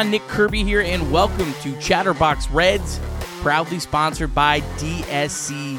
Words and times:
on? 0.00 0.10
Nick 0.10 0.26
Kirby 0.28 0.64
here, 0.64 0.80
and 0.80 1.12
welcome 1.12 1.52
to 1.60 1.78
Chatterbox 1.78 2.48
Reds, 2.50 2.98
proudly 3.40 3.78
sponsored 3.78 4.34
by 4.34 4.62
DSC 4.78 5.78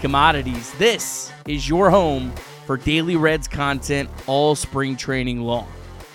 Commodities. 0.00 0.72
This 0.74 1.30
is 1.46 1.68
your 1.68 1.88
home 1.88 2.32
for 2.66 2.76
daily 2.76 3.14
Reds 3.14 3.46
content 3.46 4.10
all 4.26 4.56
spring 4.56 4.96
training 4.96 5.42
long. 5.42 5.68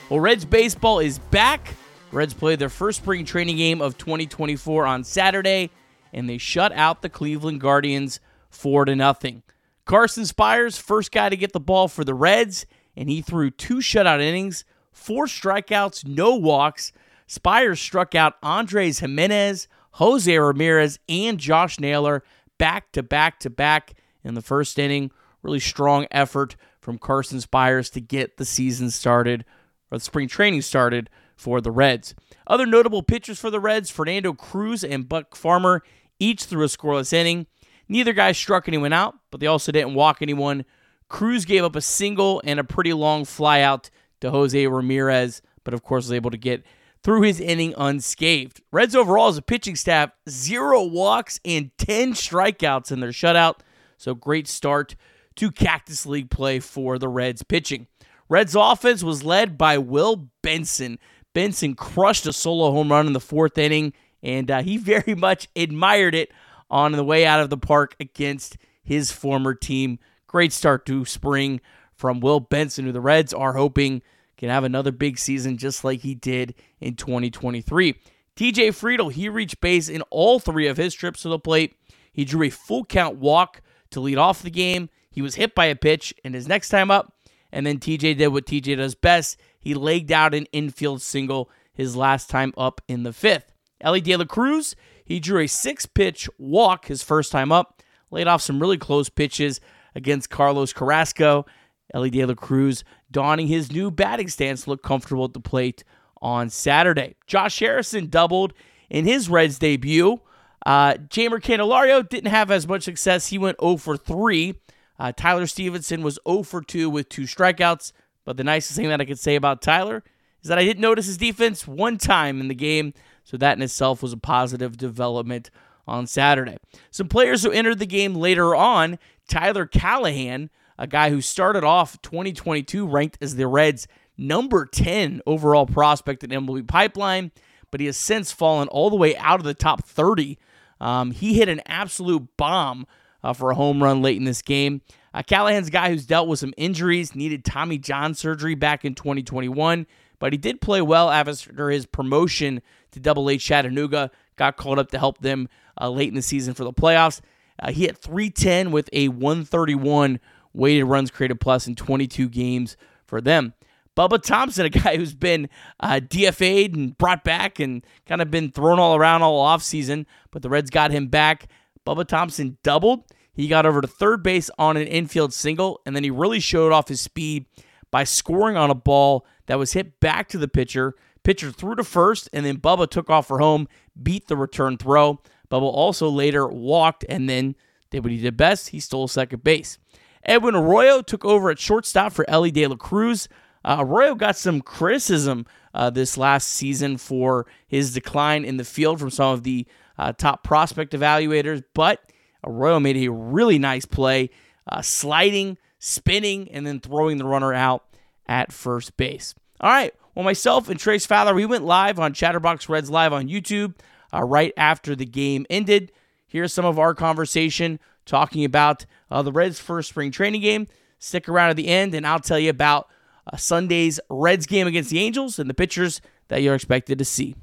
Well, 0.09 0.19
Reds 0.19 0.43
baseball 0.43 0.99
is 0.99 1.19
back. 1.19 1.73
Reds 2.11 2.33
played 2.33 2.59
their 2.59 2.67
first 2.67 3.01
spring 3.01 3.23
training 3.23 3.55
game 3.55 3.81
of 3.81 3.97
2024 3.97 4.85
on 4.85 5.05
Saturday, 5.05 5.69
and 6.11 6.29
they 6.29 6.37
shut 6.37 6.73
out 6.73 7.01
the 7.01 7.09
Cleveland 7.09 7.61
Guardians 7.61 8.19
4 8.49 8.83
to 8.85 8.95
nothing. 8.97 9.43
Carson 9.85 10.25
Spiers, 10.25 10.77
first 10.77 11.09
guy 11.09 11.29
to 11.29 11.37
get 11.37 11.53
the 11.53 11.61
ball 11.61 11.87
for 11.87 12.03
the 12.03 12.13
Reds, 12.13 12.65
and 12.97 13.09
he 13.09 13.21
threw 13.21 13.49
two 13.49 13.77
shutout 13.77 14.19
innings 14.19 14.65
four 14.91 15.25
strikeouts, 15.27 16.05
no 16.05 16.35
walks. 16.35 16.91
Spiers 17.27 17.79
struck 17.79 18.15
out 18.15 18.35
Andres 18.43 18.99
Gimenez, 18.99 19.67
Jose 19.91 20.37
Ramirez, 20.37 20.99
and 21.09 21.39
Josh 21.39 21.79
Naylor 21.79 22.23
back 22.57 22.91
to 22.91 23.03
back 23.03 23.39
to 23.39 23.49
back 23.49 23.93
in 24.23 24.33
the 24.33 24.41
first 24.41 24.77
inning. 24.77 25.11
Really 25.41 25.59
strong 25.59 26.07
effort 26.11 26.55
from 26.79 26.97
Carson 26.97 27.41
Spiers 27.41 27.89
to 27.91 28.01
get 28.01 28.37
the 28.37 28.45
season 28.45 28.91
started, 28.91 29.45
or 29.91 29.97
the 29.97 30.03
spring 30.03 30.27
training 30.27 30.61
started 30.61 31.09
for 31.35 31.61
the 31.61 31.71
Reds. 31.71 32.15
Other 32.47 32.65
notable 32.65 33.03
pitchers 33.03 33.39
for 33.39 33.49
the 33.49 33.59
Reds, 33.59 33.89
Fernando 33.89 34.33
Cruz 34.33 34.83
and 34.83 35.09
Buck 35.09 35.35
Farmer, 35.35 35.83
each 36.19 36.45
threw 36.45 36.63
a 36.63 36.67
scoreless 36.67 37.11
inning. 37.11 37.47
Neither 37.87 38.13
guy 38.13 38.31
struck 38.31 38.67
anyone 38.67 38.93
out, 38.93 39.15
but 39.31 39.39
they 39.39 39.47
also 39.47 39.71
didn't 39.71 39.93
walk 39.93 40.21
anyone. 40.21 40.65
Cruz 41.07 41.45
gave 41.45 41.63
up 41.63 41.75
a 41.75 41.81
single 41.81 42.41
and 42.43 42.59
a 42.59 42.63
pretty 42.63 42.93
long 42.93 43.23
flyout 43.23 43.89
to 44.21 44.31
Jose 44.31 44.67
Ramirez, 44.67 45.41
but 45.63 45.73
of 45.73 45.83
course 45.83 46.05
was 46.05 46.11
able 46.11 46.31
to 46.31 46.37
get 46.37 46.63
through 47.05 47.21
his 47.21 47.39
inning 47.39 47.71
unscathed. 47.77 48.61
Reds 48.71 48.95
overall 48.95 49.27
as 49.27 49.37
a 49.37 49.41
pitching 49.43 49.75
staff, 49.75 50.09
zero 50.27 50.83
walks 50.83 51.39
and 51.45 51.69
10 51.77 52.13
strikeouts 52.13 52.91
in 52.91 52.99
their 52.99 53.11
shutout. 53.11 53.57
So 53.95 54.15
great 54.15 54.47
start 54.47 54.95
to 55.35 55.51
Cactus 55.51 56.07
League 56.07 56.31
play 56.31 56.59
for 56.59 56.97
the 56.97 57.07
Reds 57.07 57.43
pitching. 57.43 57.85
Reds 58.27 58.55
offense 58.55 59.03
was 59.03 59.23
led 59.23 59.55
by 59.55 59.77
Will 59.77 60.31
Benson. 60.41 60.97
Benson 61.35 61.75
crushed 61.75 62.25
a 62.25 62.33
solo 62.33 62.71
home 62.71 62.89
run 62.89 63.05
in 63.05 63.13
the 63.13 63.19
fourth 63.19 63.59
inning, 63.59 63.93
and 64.23 64.49
uh, 64.49 64.63
he 64.63 64.77
very 64.77 65.13
much 65.13 65.47
admired 65.55 66.15
it 66.15 66.31
on 66.71 66.93
the 66.93 67.03
way 67.03 67.23
out 67.23 67.39
of 67.39 67.51
the 67.51 67.57
park 67.57 67.95
against 67.99 68.57
his 68.81 69.11
former 69.11 69.53
team. 69.53 69.99
Great 70.25 70.51
start 70.51 70.87
to 70.87 71.05
spring 71.05 71.61
from 71.93 72.19
Will 72.19 72.39
Benson, 72.39 72.85
who 72.85 72.91
the 72.91 72.99
Reds 72.99 73.31
are 73.31 73.53
hoping 73.53 74.01
can 74.37 74.49
have 74.49 74.63
another 74.63 74.91
big 74.91 75.17
season 75.17 75.57
just 75.57 75.83
like 75.83 76.01
he 76.01 76.15
did 76.15 76.55
in 76.79 76.95
2023. 76.95 77.95
TJ 78.35 78.69
Friedl, 78.69 79.11
he 79.11 79.29
reached 79.29 79.61
base 79.61 79.87
in 79.87 80.01
all 80.03 80.39
three 80.39 80.67
of 80.67 80.77
his 80.77 80.93
trips 80.93 81.21
to 81.21 81.29
the 81.29 81.39
plate. 81.39 81.75
He 82.11 82.25
drew 82.25 82.43
a 82.43 82.49
full 82.49 82.85
count 82.85 83.17
walk 83.17 83.61
to 83.91 83.99
lead 83.99 84.17
off 84.17 84.41
the 84.41 84.51
game. 84.51 84.89
He 85.09 85.21
was 85.21 85.35
hit 85.35 85.55
by 85.55 85.65
a 85.65 85.75
pitch 85.75 86.13
in 86.23 86.33
his 86.33 86.47
next 86.47 86.69
time 86.69 86.91
up, 86.91 87.13
and 87.51 87.65
then 87.65 87.79
TJ 87.79 88.17
did 88.17 88.27
what 88.27 88.45
TJ 88.45 88.77
does 88.77 88.95
best. 88.95 89.39
He 89.59 89.73
legged 89.73 90.11
out 90.11 90.33
an 90.33 90.47
infield 90.51 91.01
single 91.01 91.49
his 91.73 91.95
last 91.95 92.29
time 92.29 92.53
up 92.57 92.81
in 92.87 93.03
the 93.03 93.13
fifth. 93.13 93.53
Elly 93.79 94.01
De 94.01 94.15
La 94.15 94.25
Cruz, 94.25 94.75
he 95.03 95.19
drew 95.19 95.41
a 95.41 95.47
six 95.47 95.85
pitch 95.85 96.29
walk 96.37 96.87
his 96.87 97.03
first 97.03 97.31
time 97.31 97.51
up, 97.51 97.81
laid 98.11 98.27
off 98.27 98.41
some 98.41 98.59
really 98.59 98.77
close 98.77 99.09
pitches 99.09 99.61
against 99.93 100.29
Carlos 100.29 100.73
Carrasco. 100.73 101.45
Elly 101.93 102.09
De 102.09 102.25
La 102.25 102.33
Cruz 102.33 102.83
donning 103.11 103.47
his 103.47 103.71
new 103.71 103.91
batting 103.91 104.27
stance 104.27 104.67
looked 104.67 104.83
comfortable 104.83 105.25
at 105.25 105.33
the 105.33 105.39
plate 105.39 105.83
on 106.21 106.49
Saturday. 106.49 107.15
Josh 107.27 107.59
Harrison 107.59 108.07
doubled 108.07 108.53
in 108.89 109.05
his 109.05 109.29
Reds 109.29 109.59
debut. 109.59 110.19
Uh, 110.65 110.93
Jeimer 110.93 111.39
Candelario 111.39 112.07
didn't 112.07 112.31
have 112.31 112.49
as 112.49 112.67
much 112.67 112.83
success. 112.83 113.27
He 113.27 113.37
went 113.37 113.61
0 113.61 113.77
for 113.77 113.97
3. 113.97 114.55
Uh, 114.97 115.11
Tyler 115.11 115.45
Stephenson 115.45 116.01
was 116.01 116.19
0 116.27 116.43
for 116.43 116.61
2 116.61 116.89
with 116.89 117.09
two 117.09 117.23
strikeouts. 117.23 117.91
But 118.23 118.37
the 118.37 118.43
nicest 118.43 118.75
thing 118.75 118.89
that 118.89 119.01
I 119.01 119.05
could 119.05 119.19
say 119.19 119.35
about 119.35 119.61
Tyler 119.61 120.03
is 120.41 120.49
that 120.49 120.57
I 120.57 120.63
didn't 120.63 120.81
notice 120.81 121.05
his 121.05 121.17
defense 121.17 121.67
one 121.67 121.97
time 121.97 122.41
in 122.41 122.47
the 122.47 122.55
game. 122.55 122.93
So 123.23 123.37
that 123.37 123.57
in 123.57 123.63
itself 123.63 124.01
was 124.01 124.13
a 124.13 124.17
positive 124.17 124.77
development 124.77 125.51
on 125.87 126.07
Saturday. 126.07 126.57
Some 126.89 127.07
players 127.07 127.43
who 127.43 127.51
entered 127.51 127.79
the 127.79 127.85
game 127.85 128.15
later 128.15 128.55
on 128.55 128.97
Tyler 129.27 129.67
Callihan 129.67 130.49
a 130.77 130.87
guy 130.87 131.09
who 131.09 131.21
started 131.21 131.63
off 131.63 132.01
2022 132.01 132.87
ranked 132.87 133.17
as 133.21 133.35
the 133.35 133.47
Reds' 133.47 133.87
number 134.17 134.65
10 134.65 135.21
overall 135.25 135.65
prospect 135.65 136.23
in 136.23 136.29
MLB 136.29 136.67
Pipeline, 136.67 137.31
but 137.71 137.79
he 137.79 137.85
has 137.85 137.97
since 137.97 138.31
fallen 138.31 138.67
all 138.69 138.89
the 138.89 138.95
way 138.95 139.15
out 139.17 139.39
of 139.39 139.45
the 139.45 139.53
top 139.53 139.85
30. 139.85 140.37
Um, 140.79 141.11
he 141.11 141.35
hit 141.35 141.49
an 141.49 141.61
absolute 141.65 142.27
bomb 142.37 142.85
uh, 143.23 143.33
for 143.33 143.51
a 143.51 143.55
home 143.55 143.81
run 143.81 144.01
late 144.01 144.17
in 144.17 144.23
this 144.23 144.41
game. 144.41 144.81
Uh, 145.13 145.23
Callihan's 145.23 145.69
guy 145.69 145.89
who's 145.89 146.05
dealt 146.05 146.27
with 146.27 146.39
some 146.39 146.53
injuries, 146.57 147.15
needed 147.15 147.45
Tommy 147.45 147.77
John 147.77 148.13
surgery 148.13 148.55
back 148.55 148.83
in 148.83 148.95
2021, 148.95 149.87
but 150.19 150.33
he 150.33 150.37
did 150.37 150.61
play 150.61 150.81
well 150.81 151.09
after 151.09 151.69
his 151.69 151.85
promotion 151.85 152.61
to 152.91 152.99
Double 152.99 153.29
A 153.29 153.37
Chattanooga. 153.37 154.11
Got 154.35 154.57
called 154.57 154.79
up 154.79 154.91
to 154.91 154.99
help 154.99 155.19
them 155.19 155.47
uh, 155.79 155.89
late 155.89 156.09
in 156.09 156.15
the 156.15 156.21
season 156.21 156.53
for 156.53 156.65
the 156.65 156.73
playoffs. 156.73 157.21
Uh, 157.57 157.71
he 157.71 157.83
hit 157.83 157.97
310 157.97 158.71
with 158.71 158.89
a 158.91 159.07
131 159.07 160.19
weighted 160.55 160.85
runs 160.85 161.11
created 161.11 161.39
plus 161.39 161.67
in 161.67 161.75
22 161.75 162.29
games 162.29 162.77
for 163.05 163.21
them. 163.21 163.53
Bubba 163.95 164.21
Thompson, 164.21 164.65
a 164.65 164.69
guy 164.69 164.97
who's 164.97 165.15
been 165.15 165.49
uh, 165.79 166.01
DFA'd 166.03 166.75
and 166.75 166.97
brought 166.97 167.23
back 167.23 167.59
and 167.59 167.85
kind 168.05 168.21
of 168.21 168.29
been 168.29 168.51
thrown 168.51 168.79
all 168.79 168.95
around 168.95 169.21
all 169.21 169.45
offseason, 169.45 170.05
but 170.31 170.41
the 170.41 170.49
Reds 170.49 170.69
got 170.69 170.91
him 170.91 171.07
back. 171.07 171.47
Bubba 171.85 172.05
Thompson 172.05 172.57
doubled. 172.63 173.03
He 173.33 173.47
got 173.47 173.65
over 173.65 173.81
to 173.81 173.87
third 173.87 174.23
base 174.23 174.49
on 174.57 174.77
an 174.77 174.87
infield 174.87 175.33
single, 175.33 175.81
and 175.85 175.95
then 175.95 176.03
he 176.03 176.09
really 176.09 176.39
showed 176.39 176.71
off 176.71 176.87
his 176.87 177.01
speed 177.01 177.45
by 177.91 178.03
scoring 178.03 178.57
on 178.57 178.69
a 178.69 178.75
ball 178.75 179.25
that 179.45 179.59
was 179.59 179.73
hit 179.73 179.99
back 179.99 180.27
to 180.29 180.37
the 180.37 180.47
pitcher. 180.47 180.95
Pitcher 181.23 181.51
threw 181.51 181.75
to 181.75 181.83
first, 181.83 182.29
and 182.33 182.45
then 182.45 182.57
Bubba 182.57 182.89
took 182.89 183.09
off 183.09 183.27
for 183.27 183.39
home, 183.39 183.67
beat 184.01 184.27
the 184.27 184.37
return 184.37 184.77
throw. 184.77 185.21
Bubba 185.49 185.63
also 185.63 186.09
later 186.09 186.47
walked 186.47 187.05
and 187.07 187.29
then 187.29 187.55
did 187.91 188.03
what 188.03 188.11
he 188.11 188.19
did 188.19 188.37
best. 188.37 188.69
He 188.69 188.79
stole 188.79 189.07
second 189.07 189.43
base. 189.43 189.77
Edwin 190.25 190.55
Arroyo 190.55 191.01
took 191.01 191.23
over 191.23 191.49
at 191.49 191.59
shortstop 191.59 192.11
for 192.11 192.29
Elly 192.29 192.51
De 192.51 192.65
La 192.67 192.75
Cruz. 192.75 193.27
Uh, 193.63 193.77
Arroyo 193.79 194.15
got 194.15 194.35
some 194.35 194.61
criticism 194.61 195.45
uh, 195.73 195.89
this 195.89 196.17
last 196.17 196.49
season 196.49 196.97
for 196.97 197.45
his 197.67 197.93
decline 197.93 198.45
in 198.45 198.57
the 198.57 198.63
field 198.63 198.99
from 198.99 199.09
some 199.09 199.33
of 199.33 199.43
the 199.43 199.67
uh, 199.97 200.13
top 200.13 200.43
prospect 200.43 200.93
evaluators, 200.93 201.63
but 201.73 202.11
Arroyo 202.45 202.79
made 202.79 202.97
a 202.97 203.11
really 203.11 203.59
nice 203.59 203.85
play, 203.85 204.29
uh, 204.67 204.81
sliding, 204.81 205.57
spinning, 205.79 206.49
and 206.51 206.65
then 206.65 206.79
throwing 206.79 207.17
the 207.17 207.25
runner 207.25 207.53
out 207.53 207.85
at 208.27 208.51
first 208.51 208.97
base. 208.97 209.35
All 209.59 209.69
right. 209.69 209.93
Well, 210.13 210.25
myself 210.25 210.69
and 210.69 210.79
Trace 210.79 211.05
Fowler, 211.05 211.33
we 211.33 211.45
went 211.45 211.65
live 211.65 211.99
on 211.99 212.13
Chatterbox 212.13 212.69
Reds 212.69 212.89
Live 212.89 213.13
on 213.13 213.27
YouTube 213.27 213.75
uh, 214.13 214.23
right 214.23 214.53
after 214.55 214.95
the 214.95 215.05
game 215.05 215.45
ended. 215.49 215.91
Here's 216.25 216.53
some 216.53 216.65
of 216.65 216.79
our 216.79 216.93
conversation 216.93 217.79
talking 218.05 218.45
about 218.45 218.85
uh, 219.11 219.21
the 219.21 219.31
Reds' 219.31 219.59
first 219.59 219.89
spring 219.89 220.11
training 220.11 220.41
game. 220.41 220.67
Stick 220.99 221.27
around 221.27 221.49
at 221.49 221.55
the 221.55 221.67
end, 221.67 221.93
and 221.93 222.07
I'll 222.07 222.19
tell 222.19 222.39
you 222.39 222.49
about 222.49 222.87
uh, 223.31 223.37
Sunday's 223.37 223.99
Reds 224.09 224.45
game 224.45 224.67
against 224.67 224.89
the 224.89 224.99
Angels 224.99 225.39
and 225.39 225.49
the 225.49 225.53
pitchers 225.53 226.01
that 226.27 226.41
you're 226.41 226.55
expected 226.55 226.97
to 226.99 227.05
see. 227.05 227.35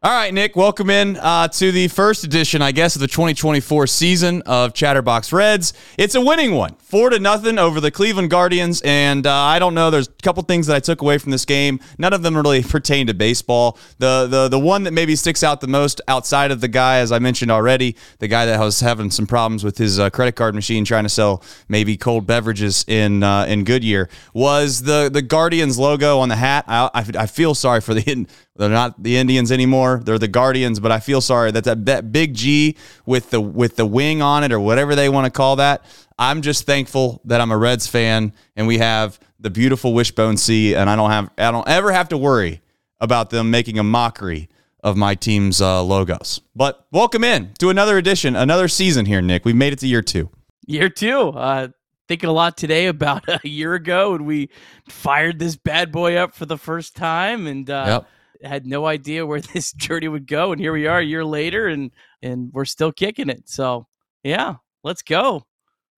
All 0.00 0.12
right, 0.12 0.32
Nick, 0.32 0.54
welcome 0.54 0.90
in 0.90 1.16
uh, 1.16 1.48
to 1.48 1.72
the 1.72 1.88
first 1.88 2.22
edition, 2.22 2.62
I 2.62 2.70
guess, 2.70 2.94
of 2.94 3.00
the 3.00 3.08
2024 3.08 3.88
season 3.88 4.42
of 4.42 4.72
Chatterbox 4.72 5.32
Reds. 5.32 5.72
It's 5.98 6.14
a 6.14 6.20
winning 6.20 6.54
one, 6.54 6.76
four 6.76 7.10
to 7.10 7.18
nothing 7.18 7.58
over 7.58 7.80
the 7.80 7.90
Cleveland 7.90 8.30
Guardians, 8.30 8.80
and 8.82 9.26
uh, 9.26 9.34
I 9.34 9.58
don't 9.58 9.74
know. 9.74 9.90
There's 9.90 10.06
a 10.06 10.22
couple 10.22 10.44
things 10.44 10.68
that 10.68 10.76
I 10.76 10.78
took 10.78 11.02
away 11.02 11.18
from 11.18 11.32
this 11.32 11.44
game. 11.44 11.80
None 11.98 12.12
of 12.12 12.22
them 12.22 12.36
really 12.36 12.62
pertain 12.68 13.08
to 13.08 13.14
baseball. 13.14 13.76
The 13.98 14.28
the 14.30 14.46
the 14.46 14.58
one 14.60 14.84
that 14.84 14.92
maybe 14.92 15.16
sticks 15.16 15.42
out 15.42 15.60
the 15.60 15.66
most 15.66 16.00
outside 16.06 16.52
of 16.52 16.60
the 16.60 16.68
guy, 16.68 16.98
as 16.98 17.10
I 17.10 17.18
mentioned 17.18 17.50
already, 17.50 17.96
the 18.20 18.28
guy 18.28 18.46
that 18.46 18.60
was 18.60 18.78
having 18.78 19.10
some 19.10 19.26
problems 19.26 19.64
with 19.64 19.78
his 19.78 19.98
uh, 19.98 20.10
credit 20.10 20.36
card 20.36 20.54
machine, 20.54 20.84
trying 20.84 21.06
to 21.06 21.10
sell 21.10 21.42
maybe 21.68 21.96
cold 21.96 22.24
beverages 22.24 22.84
in 22.86 23.24
uh, 23.24 23.46
in 23.46 23.64
Goodyear, 23.64 24.08
was 24.32 24.82
the 24.82 25.10
the 25.12 25.22
Guardians 25.22 25.76
logo 25.76 26.20
on 26.20 26.28
the 26.28 26.36
hat. 26.36 26.66
I, 26.68 26.88
I, 26.94 27.04
I 27.18 27.26
feel 27.26 27.56
sorry 27.56 27.80
for 27.80 27.94
the 27.94 28.28
they're 28.58 28.68
not 28.68 29.02
the 29.02 29.16
Indians 29.16 29.52
anymore. 29.52 29.87
They're 29.96 30.18
the 30.18 30.28
Guardians, 30.28 30.78
but 30.78 30.92
I 30.92 31.00
feel 31.00 31.20
sorry 31.20 31.50
that 31.52 31.64
that, 31.64 31.86
that 31.86 32.12
big 32.12 32.34
G 32.34 32.76
with 33.06 33.30
the 33.30 33.40
with 33.40 33.76
the 33.76 33.86
wing 33.86 34.20
on 34.20 34.44
it 34.44 34.52
or 34.52 34.60
whatever 34.60 34.94
they 34.94 35.08
want 35.08 35.24
to 35.24 35.30
call 35.30 35.56
that. 35.56 35.84
I'm 36.18 36.42
just 36.42 36.66
thankful 36.66 37.20
that 37.24 37.40
I'm 37.40 37.50
a 37.50 37.56
Reds 37.56 37.86
fan 37.86 38.32
and 38.56 38.66
we 38.66 38.78
have 38.78 39.18
the 39.40 39.50
beautiful 39.50 39.94
wishbone 39.94 40.36
C 40.36 40.74
and 40.74 40.90
I 40.90 40.96
don't 40.96 41.10
have 41.10 41.30
I 41.38 41.50
don't 41.50 41.68
ever 41.68 41.92
have 41.92 42.08
to 42.10 42.18
worry 42.18 42.60
about 43.00 43.30
them 43.30 43.50
making 43.50 43.78
a 43.78 43.84
mockery 43.84 44.48
of 44.82 44.96
my 44.96 45.14
team's 45.14 45.60
uh, 45.60 45.82
logos. 45.82 46.40
But 46.54 46.86
welcome 46.92 47.24
in 47.24 47.52
to 47.58 47.70
another 47.70 47.98
edition, 47.98 48.36
another 48.36 48.68
season 48.68 49.06
here, 49.06 49.22
Nick. 49.22 49.44
We've 49.44 49.56
made 49.56 49.72
it 49.72 49.78
to 49.80 49.86
year 49.86 50.02
two. 50.02 50.30
Year 50.66 50.88
two. 50.88 51.30
Uh, 51.30 51.68
thinking 52.08 52.28
a 52.28 52.32
lot 52.32 52.56
today 52.56 52.86
about 52.86 53.28
a 53.44 53.48
year 53.48 53.74
ago 53.74 54.12
when 54.12 54.24
we 54.24 54.50
fired 54.88 55.38
this 55.38 55.56
bad 55.56 55.92
boy 55.92 56.16
up 56.16 56.34
for 56.34 56.46
the 56.46 56.58
first 56.58 56.96
time 56.96 57.46
and 57.46 57.70
uh, 57.70 57.84
yep 57.86 58.08
had 58.42 58.66
no 58.66 58.86
idea 58.86 59.26
where 59.26 59.40
this 59.54 59.72
journey 59.72 60.08
would 60.08 60.26
go, 60.26 60.52
and 60.52 60.60
here 60.60 60.72
we 60.72 60.86
are 60.86 60.98
a 60.98 61.04
year 61.04 61.24
later, 61.24 61.68
and 61.68 61.90
and 62.22 62.50
we're 62.52 62.64
still 62.64 62.92
kicking 62.92 63.28
it. 63.28 63.48
So 63.48 63.86
yeah, 64.22 64.56
let's 64.82 65.02
go. 65.02 65.44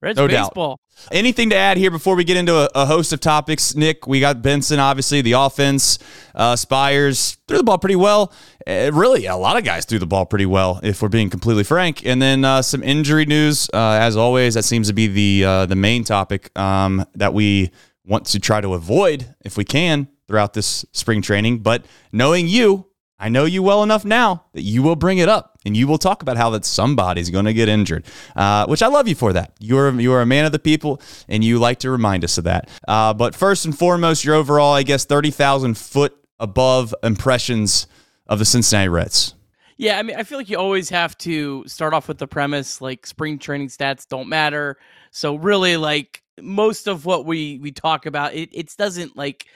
Reds 0.02 0.16
No 0.16 0.28
baseball. 0.28 0.80
doubt. 0.96 1.12
Anything 1.12 1.50
to 1.50 1.56
add 1.56 1.76
here 1.76 1.90
before 1.90 2.14
we 2.16 2.24
get 2.24 2.38
into 2.38 2.56
a, 2.56 2.70
a 2.74 2.86
host 2.86 3.12
of 3.12 3.20
topics? 3.20 3.74
Nick, 3.74 4.06
we 4.06 4.18
got 4.18 4.40
Benson, 4.40 4.78
obviously, 4.78 5.20
the 5.20 5.32
offense. 5.32 5.98
Uh, 6.34 6.56
Spiers 6.56 7.36
threw 7.46 7.58
the 7.58 7.64
ball 7.64 7.76
pretty 7.76 7.96
well. 7.96 8.32
Uh, 8.66 8.90
really, 8.94 9.26
a 9.26 9.36
lot 9.36 9.58
of 9.58 9.64
guys 9.64 9.84
threw 9.84 9.98
the 9.98 10.06
ball 10.06 10.24
pretty 10.24 10.46
well, 10.46 10.80
if 10.82 11.02
we're 11.02 11.10
being 11.10 11.28
completely 11.28 11.64
frank. 11.64 12.06
And 12.06 12.20
then 12.20 12.46
uh, 12.46 12.62
some 12.62 12.82
injury 12.82 13.26
news, 13.26 13.68
uh, 13.74 13.98
as 14.00 14.16
always. 14.16 14.54
That 14.54 14.62
seems 14.64 14.86
to 14.88 14.94
be 14.94 15.06
the 15.06 15.44
uh, 15.44 15.66
the 15.66 15.76
main 15.76 16.02
topic 16.02 16.56
um, 16.58 17.04
that 17.14 17.34
we 17.34 17.70
want 18.06 18.24
to 18.28 18.40
try 18.40 18.62
to 18.62 18.72
avoid 18.72 19.34
if 19.44 19.58
we 19.58 19.64
can 19.64 20.08
throughout 20.30 20.54
this 20.54 20.86
spring 20.92 21.20
training. 21.20 21.58
But 21.58 21.84
knowing 22.12 22.46
you, 22.46 22.86
I 23.18 23.28
know 23.28 23.44
you 23.44 23.64
well 23.64 23.82
enough 23.82 24.04
now 24.04 24.44
that 24.54 24.62
you 24.62 24.80
will 24.80 24.94
bring 24.94 25.18
it 25.18 25.28
up 25.28 25.58
and 25.66 25.76
you 25.76 25.88
will 25.88 25.98
talk 25.98 26.22
about 26.22 26.36
how 26.36 26.50
that 26.50 26.64
somebody's 26.64 27.30
going 27.30 27.46
to 27.46 27.52
get 27.52 27.68
injured, 27.68 28.06
uh, 28.36 28.64
which 28.66 28.80
I 28.80 28.86
love 28.86 29.08
you 29.08 29.16
for 29.16 29.32
that. 29.32 29.54
You're 29.58 30.00
you 30.00 30.12
are 30.12 30.22
a 30.22 30.26
man 30.26 30.44
of 30.44 30.52
the 30.52 30.60
people 30.60 31.02
and 31.28 31.44
you 31.44 31.58
like 31.58 31.80
to 31.80 31.90
remind 31.90 32.24
us 32.24 32.38
of 32.38 32.44
that. 32.44 32.70
Uh, 32.86 33.12
but 33.12 33.34
first 33.34 33.66
and 33.66 33.76
foremost, 33.76 34.24
your 34.24 34.36
overall, 34.36 34.72
I 34.72 34.84
guess, 34.84 35.04
thirty 35.04 35.32
thousand 35.32 35.76
foot 35.76 36.16
above 36.38 36.94
impressions 37.02 37.88
of 38.28 38.38
the 38.38 38.44
Cincinnati 38.44 38.88
Reds. 38.88 39.34
Yeah, 39.76 39.98
I 39.98 40.02
mean, 40.02 40.16
I 40.16 40.22
feel 40.22 40.38
like 40.38 40.48
you 40.48 40.58
always 40.58 40.90
have 40.90 41.18
to 41.18 41.64
start 41.66 41.92
off 41.92 42.06
with 42.06 42.18
the 42.18 42.28
premise 42.28 42.80
like 42.80 43.04
spring 43.04 43.38
training 43.38 43.68
stats 43.68 44.06
don't 44.06 44.28
matter. 44.28 44.78
So 45.10 45.34
really, 45.34 45.76
like 45.76 46.22
most 46.40 46.86
of 46.86 47.04
what 47.04 47.26
we 47.26 47.58
we 47.58 47.72
talk 47.72 48.06
about, 48.06 48.32
it 48.32 48.48
it 48.52 48.74
doesn't 48.78 49.16
like 49.16 49.46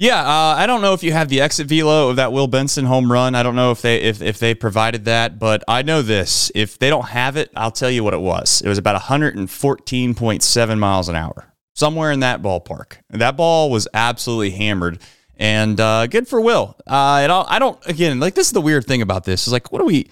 Yeah, 0.00 0.22
uh, 0.22 0.54
I 0.56 0.66
don't 0.66 0.80
know 0.80 0.94
if 0.94 1.02
you 1.02 1.12
have 1.12 1.28
the 1.28 1.42
exit 1.42 1.66
velo 1.66 2.08
of 2.08 2.16
that 2.16 2.32
Will 2.32 2.46
Benson 2.46 2.86
home 2.86 3.12
run. 3.12 3.34
I 3.34 3.42
don't 3.42 3.54
know 3.54 3.70
if 3.70 3.82
they 3.82 4.00
if, 4.00 4.22
if 4.22 4.38
they 4.38 4.54
provided 4.54 5.04
that, 5.04 5.38
but 5.38 5.62
I 5.68 5.82
know 5.82 6.00
this. 6.00 6.50
If 6.54 6.78
they 6.78 6.88
don't 6.88 7.08
have 7.08 7.36
it, 7.36 7.50
I'll 7.54 7.70
tell 7.70 7.90
you 7.90 8.02
what 8.02 8.14
it 8.14 8.22
was. 8.22 8.62
It 8.62 8.68
was 8.68 8.78
about 8.78 8.98
114.7 8.98 10.78
miles 10.78 11.10
an 11.10 11.16
hour, 11.16 11.52
somewhere 11.74 12.12
in 12.12 12.20
that 12.20 12.40
ballpark. 12.40 12.94
That 13.10 13.36
ball 13.36 13.70
was 13.70 13.86
absolutely 13.92 14.52
hammered, 14.52 15.02
and 15.40 15.80
uh, 15.80 16.06
good 16.06 16.28
for 16.28 16.40
Will. 16.40 16.76
Uh, 16.86 17.20
and 17.22 17.32
I'll, 17.32 17.46
I 17.48 17.58
don't 17.58 17.84
again 17.88 18.20
like 18.20 18.34
this 18.34 18.46
is 18.46 18.52
the 18.52 18.60
weird 18.60 18.84
thing 18.86 19.02
about 19.02 19.24
this 19.24 19.46
is 19.46 19.52
like 19.52 19.72
what 19.72 19.80
do 19.80 19.86
we, 19.86 20.08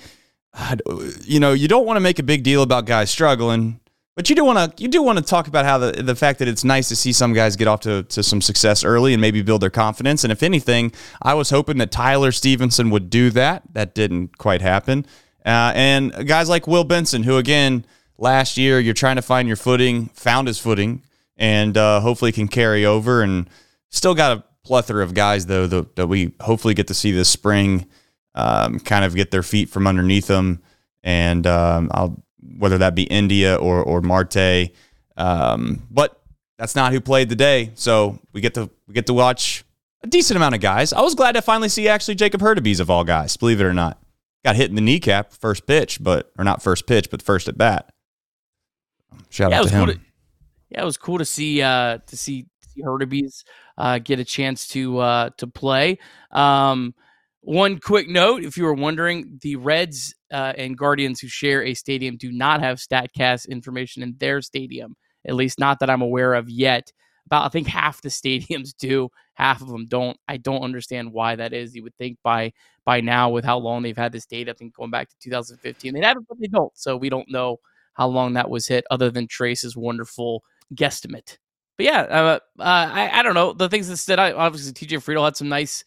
uh, 0.55 0.75
you 1.23 1.39
know, 1.39 1.53
you 1.53 1.69
don't 1.69 1.87
want 1.87 1.99
to 1.99 2.01
make 2.01 2.19
a 2.19 2.23
big 2.25 2.43
deal 2.43 2.63
about 2.63 2.87
guys 2.87 3.11
struggling. 3.11 3.79
But 4.17 4.29
you 4.29 4.35
do 4.35 4.45
want 4.45 4.77
to 4.77 4.83
you 4.83 4.89
do 4.89 5.01
want 5.01 5.19
to 5.19 5.25
talk 5.25 5.47
about 5.47 5.65
how 5.65 5.79
the 5.79 5.93
the 6.03 6.17
fact 6.17 6.41
that 6.41 6.49
it's 6.49 6.65
nice 6.65 6.89
to 6.89 6.97
see 6.97 7.13
some 7.13 7.35
guys 7.35 7.55
get 7.55 7.69
off 7.69 7.81
to, 7.81 8.03
to 8.05 8.23
some 8.23 8.41
success 8.41 8.83
early 8.83 9.13
and 9.13 9.21
maybe 9.21 9.43
build 9.43 9.61
their 9.61 9.71
confidence. 9.71 10.25
And 10.25 10.33
if 10.33 10.43
anything, 10.43 10.93
I 11.23 11.35
was 11.35 11.51
hoping 11.51 11.77
that 11.79 11.93
Tyler 11.93 12.33
Stephenson 12.33 12.91
would 12.91 13.11
do 13.11 13.31
that. 13.31 13.63
That 13.75 13.95
didn't 13.95 14.37
quite 14.39 14.61
happen. 14.61 15.07
Uh, 15.47 15.73
and 15.75 16.27
guys 16.27 16.49
like 16.49 16.67
Will 16.67 16.83
Benson, 16.83 17.23
who 17.23 17.37
again 17.37 17.85
last 18.17 18.57
year 18.57 18.81
you're 18.81 18.95
trying 18.95 19.17
to 19.17 19.23
find 19.23 19.47
your 19.47 19.57
footing, 19.57 20.07
found 20.07 20.49
his 20.49 20.59
footing, 20.59 21.03
and 21.37 21.77
uh, 21.77 22.01
hopefully 22.01 22.33
can 22.33 22.49
carry 22.49 22.85
over. 22.85 23.23
And 23.23 23.49
still 23.91 24.15
got 24.15 24.39
a 24.39 24.45
plethora 24.69 25.03
of 25.03 25.15
guys 25.15 25.47
though 25.47 25.67
that, 25.67 25.97
that 25.97 26.07
we 26.07 26.33
hopefully 26.41 26.75
get 26.75 26.87
to 26.89 26.95
see 26.95 27.11
this 27.11 27.29
spring, 27.29 27.87
um, 28.35 28.79
kind 28.79 29.05
of 29.05 29.15
get 29.17 29.31
their 29.33 29.43
feet 29.43 29.69
from 29.69 29.87
underneath 29.87 30.27
them. 30.29 30.63
And 31.03 31.47
um, 31.47 31.91
I'll 31.93 32.23
whether 32.59 32.79
that 32.79 32.95
be 32.95 33.03
India 33.05 33.57
or 33.57 33.83
or 33.83 34.01
Marte. 34.03 34.71
Um, 35.17 35.83
but 35.91 36.21
that's 36.59 36.77
not 36.77 36.93
who 36.93 37.01
played 37.01 37.29
the 37.29 37.37
day. 37.37 37.71
So 37.75 38.19
we 38.33 38.41
get 38.41 38.55
to 38.55 38.71
we 38.87 38.95
get 38.95 39.07
to 39.07 39.15
watch 39.15 39.65
a 40.05 40.07
decent 40.07 40.37
amount 40.37 40.55
of 40.55 40.61
guys. 40.61 40.93
I 40.93 41.01
was 41.01 41.15
glad 41.15 41.33
to 41.33 41.43
finally 41.43 41.69
see 41.69 41.89
actually 41.89 42.15
Jacob 42.17 42.41
Hurtubise 42.41 42.79
of 42.81 42.91
all 42.91 43.05
guys, 43.05 43.37
believe 43.37 43.61
it 43.61 43.65
or 43.65 43.75
not. 43.75 43.99
Got 44.45 44.55
hit 44.57 44.69
in 44.71 44.77
the 44.77 44.81
kneecap 44.83 45.33
first 45.33 45.67
pitch, 45.67 45.99
but 46.01 46.31
or 46.39 46.45
not 46.45 46.63
first 46.63 46.87
pitch, 46.87 47.11
but 47.11 47.23
first 47.23 47.49
at 47.49 47.59
bat. 47.59 47.91
Shout 49.31 49.51
Yeah, 49.51 49.61
out 49.61 49.67
to 49.69 49.71
him. 49.75 49.85
cool 49.87 49.95
to- 49.95 50.01
yeah, 50.71 50.83
it 50.83 50.85
was 50.85 50.97
cool 50.99 51.19
to 51.19 51.25
see 51.25 51.63
uh, 51.63 51.99
to 52.07 52.17
see, 52.17 52.47
see 52.79 52.85
Hurtubise 52.85 53.45
uh, 53.77 53.99
get 53.99 54.19
a 54.21 54.25
chance 54.25 54.69
to 54.69 54.99
uh, 54.99 55.31
to 55.39 55.47
play. 55.47 55.99
Um, 56.31 56.95
one 57.41 57.79
quick 57.79 58.09
note: 58.09 58.45
if 58.45 58.57
you 58.57 58.65
were 58.65 58.75
wondering, 58.75 59.39
the 59.43 59.57
Reds 59.57 60.15
uh, 60.33 60.53
and 60.57 60.77
Guardians 60.77 61.21
who 61.21 61.29
share 61.29 61.63
a 61.63 61.75
stadium 61.75 62.17
do 62.17 62.33
not 62.33 62.61
have 62.61 62.79
Statcast 62.79 63.49
information 63.49 64.03
in 64.03 64.15
their 64.19 64.43
stadium. 64.43 64.97
At 65.27 65.35
least, 65.35 65.59
not 65.59 65.81
that 65.81 65.91
I'm 65.91 66.03
aware 66.03 66.35
of 66.35 66.49
yet. 66.49 66.93
About 67.27 67.45
I 67.45 67.49
think 67.49 67.67
half 67.67 68.01
the 68.03 68.09
stadiums 68.11 68.77
do, 68.77 69.09
half 69.35 69.63
of 69.63 69.69
them 69.69 69.87
don't. 69.87 70.17
I 70.29 70.37
don't 70.37 70.63
understand 70.63 71.13
why 71.13 71.37
that 71.37 71.53
is. 71.53 71.75
You 71.75 71.83
would 71.85 71.97
think 71.97 72.19
by 72.23 72.53
by 72.85 73.01
now, 73.01 73.29
with 73.31 73.45
how 73.45 73.59
long 73.59 73.83
they've 73.83 73.97
had 73.97 74.13
this 74.13 74.27
data, 74.27 74.51
I 74.51 74.55
think 74.55 74.75
going 74.75 74.91
back 74.91 75.09
to 75.11 75.17
2015, 75.21 75.93
they 75.95 76.01
have 76.01 76.17
it, 76.17 76.25
but 76.29 76.39
they 76.41 76.47
don't. 76.47 76.77
So 76.77 76.97
we 76.97 77.11
don't 77.11 77.31
know 77.31 77.59
how 77.95 78.09
long 78.09 78.35
that 78.35 78.49
was 78.49 78.67
hit, 78.67 78.85
other 78.91 79.11
than 79.11 79.27
Trace's 79.27 79.77
wonderful 79.77 80.43
guesstimate. 80.75 81.39
But 81.79 81.87
yeah, 81.87 82.01
uh, 82.01 82.39
uh, 82.59 82.63
I, 82.63 83.21
I 83.21 83.23
don't 83.23 83.35
know. 83.35 83.53
The 83.53 83.69
things 83.69 83.87
that 83.89 83.97
stood 83.99 84.19
out, 84.19 84.35
obviously, 84.35 84.73
TJ 84.73 84.99
Friedl 84.99 85.25
had 85.25 85.37
some 85.37 85.49
nice, 85.49 85.85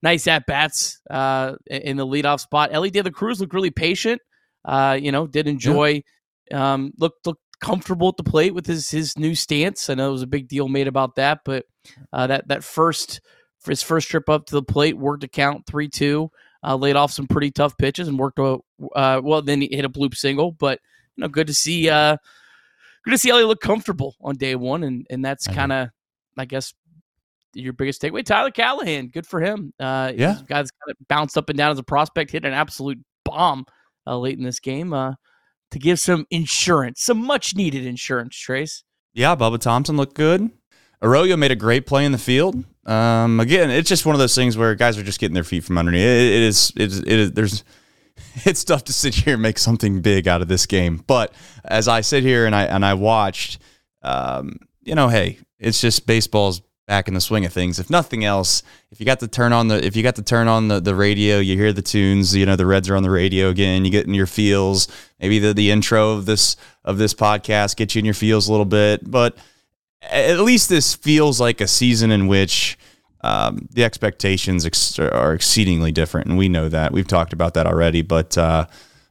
nice 0.00 0.28
at 0.28 0.46
bats 0.46 1.00
uh, 1.10 1.56
in 1.66 1.96
the 1.96 2.06
leadoff 2.06 2.40
spot. 2.40 2.70
Elly 2.72 2.90
De 2.90 3.02
La 3.02 3.10
Cruz 3.10 3.40
looked 3.40 3.52
really 3.52 3.72
patient. 3.72 4.22
Uh, 4.64 4.96
you 5.00 5.10
know, 5.10 5.26
did 5.26 5.48
enjoy, 5.48 6.04
um, 6.52 6.92
looked 6.96 7.26
looked 7.26 7.42
comfortable 7.60 8.08
at 8.08 8.16
the 8.16 8.22
plate 8.22 8.54
with 8.54 8.66
his 8.66 8.88
his 8.88 9.18
new 9.18 9.34
stance. 9.34 9.90
I 9.90 9.94
know 9.94 10.04
there 10.04 10.12
was 10.12 10.22
a 10.22 10.28
big 10.28 10.46
deal 10.46 10.68
made 10.68 10.86
about 10.86 11.16
that, 11.16 11.40
but 11.44 11.66
uh, 12.12 12.28
that 12.28 12.46
that 12.46 12.62
first 12.62 13.20
for 13.58 13.72
his 13.72 13.82
first 13.82 14.08
trip 14.08 14.28
up 14.28 14.46
to 14.46 14.54
the 14.54 14.62
plate 14.62 14.96
worked 14.96 15.24
a 15.24 15.28
count 15.28 15.66
three 15.66 15.88
two. 15.88 16.30
Uh, 16.64 16.76
laid 16.76 16.94
off 16.94 17.10
some 17.10 17.26
pretty 17.26 17.50
tough 17.50 17.76
pitches 17.76 18.06
and 18.06 18.16
worked 18.16 18.38
a 18.38 18.58
uh, 18.94 19.20
well. 19.24 19.42
Then 19.42 19.60
he 19.60 19.68
hit 19.72 19.84
a 19.84 19.88
bloop 19.88 20.14
single, 20.14 20.52
but 20.52 20.78
you 21.16 21.22
know, 21.22 21.28
good 21.28 21.48
to 21.48 21.54
see. 21.54 21.90
Good 23.04 23.10
to 23.12 23.18
see 23.18 23.30
Elly 23.30 23.44
look 23.44 23.60
comfortable 23.60 24.14
on 24.20 24.36
day 24.36 24.54
one, 24.54 24.84
and 24.84 25.06
and 25.10 25.24
that's 25.24 25.46
kind 25.46 25.72
of, 25.72 25.88
I 26.38 26.44
guess, 26.44 26.72
your 27.54 27.72
biggest 27.72 28.00
takeaway. 28.00 28.24
Tyler 28.24 28.50
Callihan, 28.50 29.10
good 29.12 29.26
for 29.26 29.40
him. 29.40 29.72
Uh, 29.80 30.12
Yeah. 30.16 30.32
he's 30.32 30.42
a 30.42 30.44
guy 30.44 30.58
that's 30.58 30.70
kind 30.70 30.90
of 30.90 31.08
bounced 31.08 31.36
up 31.36 31.48
and 31.48 31.58
down 31.58 31.70
as 31.72 31.78
a 31.78 31.82
prospect, 31.82 32.30
hit 32.30 32.44
an 32.44 32.52
absolute 32.52 32.98
bomb 33.24 33.64
uh, 34.06 34.16
late 34.16 34.38
in 34.38 34.44
this 34.44 34.60
game 34.60 34.92
uh, 34.92 35.14
to 35.72 35.78
give 35.78 35.98
some 35.98 36.26
insurance, 36.30 37.02
some 37.02 37.18
much 37.24 37.54
needed 37.56 37.84
insurance. 37.84 38.36
Trace. 38.36 38.84
Yeah, 39.14 39.36
Bubba 39.36 39.58
Thompson 39.58 39.96
looked 39.96 40.14
good. 40.14 40.50
Arroyo 41.02 41.36
made 41.36 41.50
a 41.50 41.56
great 41.56 41.86
play 41.86 42.04
in 42.04 42.12
the 42.12 42.18
field. 42.18 42.64
Um, 42.86 43.40
again, 43.40 43.70
it's 43.70 43.88
just 43.88 44.06
one 44.06 44.14
of 44.14 44.20
those 44.20 44.34
things 44.34 44.56
where 44.56 44.74
guys 44.76 44.96
are 44.96 45.02
just 45.02 45.18
getting 45.20 45.34
their 45.34 45.44
feet 45.44 45.64
from 45.64 45.76
underneath. 45.76 46.00
It, 46.00 46.32
it 46.32 46.42
is, 46.42 46.72
it 46.76 46.82
is, 46.82 46.98
it 47.00 47.08
is. 47.08 47.32
There's, 47.32 47.64
it's 48.44 48.64
tough 48.64 48.84
to 48.84 48.92
sit 48.92 49.14
here 49.14 49.34
and 49.34 49.42
make 49.42 49.58
something 49.58 50.00
big 50.00 50.28
out 50.28 50.42
of 50.42 50.48
this 50.48 50.66
game. 50.66 51.02
But 51.06 51.34
as 51.64 51.88
I 51.88 52.00
sit 52.00 52.22
here 52.22 52.46
and 52.46 52.54
I 52.54 52.64
and 52.64 52.84
I 52.84 52.94
watched, 52.94 53.58
um, 54.02 54.58
you 54.82 54.94
know, 54.94 55.08
hey, 55.08 55.38
it's 55.58 55.80
just 55.80 56.06
baseball's 56.06 56.62
back 56.86 57.08
in 57.08 57.14
the 57.14 57.20
swing 57.20 57.44
of 57.44 57.52
things. 57.52 57.78
If 57.78 57.90
nothing 57.90 58.24
else, 58.24 58.62
if 58.90 59.00
you 59.00 59.06
got 59.06 59.20
to 59.20 59.28
turn 59.28 59.52
on 59.52 59.68
the 59.68 59.84
if 59.84 59.96
you 59.96 60.02
got 60.02 60.16
to 60.16 60.22
turn 60.22 60.48
on 60.48 60.68
the, 60.68 60.80
the 60.80 60.94
radio, 60.94 61.38
you 61.38 61.56
hear 61.56 61.72
the 61.72 61.82
tunes, 61.82 62.34
you 62.34 62.46
know, 62.46 62.56
the 62.56 62.66
Reds 62.66 62.90
are 62.90 62.96
on 62.96 63.02
the 63.02 63.10
radio 63.10 63.48
again, 63.48 63.84
you 63.84 63.90
get 63.90 64.06
in 64.06 64.14
your 64.14 64.26
feels. 64.26 64.88
Maybe 65.20 65.38
the, 65.38 65.54
the 65.54 65.70
intro 65.70 66.12
of 66.12 66.26
this 66.26 66.56
of 66.84 66.98
this 66.98 67.14
podcast 67.14 67.76
gets 67.76 67.94
you 67.94 68.00
in 68.00 68.04
your 68.04 68.14
feels 68.14 68.48
a 68.48 68.50
little 68.50 68.66
bit. 68.66 69.08
But 69.08 69.36
at 70.02 70.40
least 70.40 70.68
this 70.68 70.94
feels 70.94 71.40
like 71.40 71.60
a 71.60 71.68
season 71.68 72.10
in 72.10 72.26
which 72.26 72.76
um, 73.22 73.68
the 73.70 73.84
expectations 73.84 74.66
ex- 74.66 74.98
are 74.98 75.32
exceedingly 75.32 75.92
different, 75.92 76.26
and 76.26 76.36
we 76.36 76.48
know 76.48 76.68
that. 76.68 76.92
We've 76.92 77.06
talked 77.06 77.32
about 77.32 77.54
that 77.54 77.66
already. 77.66 78.02
But 78.02 78.36
uh, 78.36 78.66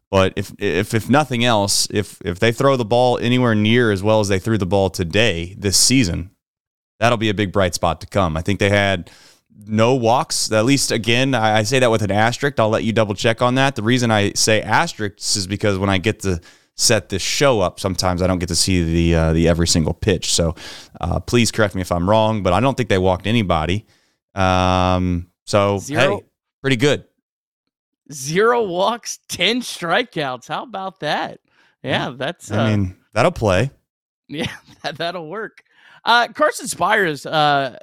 but 0.09 0.33
if 0.35 0.53
if 0.59 0.93
if 0.93 1.09
nothing 1.09 1.45
else, 1.45 1.87
if 1.91 2.21
if 2.25 2.39
they 2.39 2.51
throw 2.51 2.75
the 2.75 2.85
ball 2.85 3.17
anywhere 3.19 3.55
near 3.55 3.91
as 3.91 4.03
well 4.03 4.19
as 4.19 4.27
they 4.27 4.39
threw 4.39 4.57
the 4.57 4.65
ball 4.65 4.89
today 4.89 5.55
this 5.57 5.77
season, 5.77 6.31
that'll 6.99 7.17
be 7.17 7.29
a 7.29 7.33
big 7.33 7.53
bright 7.53 7.73
spot 7.73 8.01
to 8.01 8.07
come. 8.07 8.35
I 8.35 8.41
think 8.41 8.59
they 8.59 8.69
had 8.69 9.09
no 9.65 9.95
walks. 9.95 10.51
At 10.51 10.65
least 10.65 10.91
again, 10.91 11.33
I, 11.33 11.59
I 11.59 11.63
say 11.63 11.79
that 11.79 11.91
with 11.91 12.01
an 12.01 12.11
asterisk. 12.11 12.59
I'll 12.59 12.69
let 12.69 12.83
you 12.83 12.91
double 12.91 13.15
check 13.15 13.41
on 13.41 13.55
that. 13.55 13.75
The 13.75 13.83
reason 13.83 14.11
I 14.11 14.33
say 14.33 14.61
asterisks 14.61 15.37
is 15.37 15.47
because 15.47 15.77
when 15.77 15.89
I 15.89 15.97
get 15.97 16.19
to 16.21 16.41
set 16.75 17.07
this 17.07 17.21
show 17.21 17.61
up, 17.61 17.79
sometimes 17.79 18.21
I 18.21 18.27
don't 18.27 18.39
get 18.39 18.49
to 18.49 18.55
see 18.55 18.83
the 18.83 19.15
uh, 19.15 19.33
the 19.33 19.47
every 19.47 19.67
single 19.67 19.93
pitch. 19.93 20.33
So 20.33 20.55
uh, 20.99 21.21
please 21.21 21.51
correct 21.51 21.75
me 21.75 21.81
if 21.81 21.91
I'm 21.91 22.09
wrong, 22.09 22.43
but 22.43 22.51
I 22.51 22.59
don't 22.59 22.75
think 22.75 22.89
they 22.89 22.97
walked 22.97 23.27
anybody. 23.27 23.85
Um, 24.35 25.31
so 25.45 25.77
Zero. 25.79 26.17
hey, 26.17 26.23
pretty 26.61 26.77
good. 26.77 27.05
Zero 28.11 28.63
walks, 28.63 29.19
ten 29.29 29.61
strikeouts. 29.61 30.47
How 30.47 30.63
about 30.63 30.99
that? 30.99 31.39
Yeah, 31.83 32.13
that's. 32.15 32.51
Uh, 32.51 32.57
I 32.57 32.75
mean, 32.75 32.97
that'll 33.13 33.31
play. 33.31 33.71
Yeah, 34.27 34.51
that, 34.83 34.97
that'll 34.97 35.29
work. 35.29 35.63
Uh, 36.03 36.27
Carson 36.29 36.67
Spiers 36.67 37.25
uh, 37.25 37.77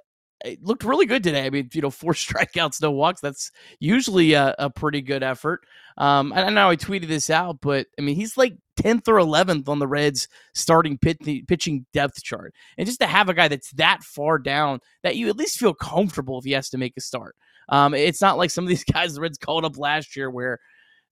looked 0.61 0.85
really 0.85 1.07
good 1.07 1.23
today. 1.23 1.47
I 1.47 1.51
mean, 1.51 1.69
you 1.73 1.83
know, 1.83 1.91
four 1.91 2.13
strikeouts, 2.15 2.83
no 2.83 2.91
walks. 2.91 3.21
That's 3.21 3.51
usually 3.81 4.35
a, 4.35 4.55
a 4.59 4.71
pretty 4.71 5.03
good 5.03 5.23
effort. 5.23 5.61
Um, 5.97 6.33
I 6.33 6.49
know 6.51 6.69
I 6.69 6.77
tweeted 6.77 7.09
this 7.09 7.31
out, 7.31 7.61
but 7.61 7.87
I 7.99 8.03
mean, 8.03 8.17
he's 8.17 8.37
like 8.37 8.57
10th 8.79 9.09
or 9.09 9.15
11th 9.15 9.69
on 9.69 9.79
the 9.79 9.87
Reds 9.87 10.29
starting 10.55 10.99
pit, 10.99 11.19
pitching 11.47 11.87
depth 11.93 12.23
chart. 12.23 12.55
And 12.77 12.87
just 12.87 13.01
to 13.01 13.07
have 13.07 13.29
a 13.29 13.35
guy 13.35 13.49
that's 13.49 13.71
that 13.73 14.03
far 14.03 14.39
down 14.39 14.81
that 15.03 15.17
you 15.17 15.29
at 15.29 15.37
least 15.37 15.59
feel 15.59 15.75
comfortable 15.75 16.39
if 16.39 16.45
he 16.45 16.53
has 16.53 16.71
to 16.71 16.79
make 16.79 16.95
a 16.97 17.01
start. 17.01 17.35
Um, 17.69 17.95
it's 17.95 18.23
not 18.23 18.39
like 18.39 18.51
some 18.51 18.65
of 18.65 18.69
these 18.69 18.85
guys 18.93 19.15
the 19.15 19.21
Reds 19.21 19.39
called 19.39 19.65
up 19.65 19.77
last 19.77 20.17
year 20.17 20.31
where, 20.31 20.59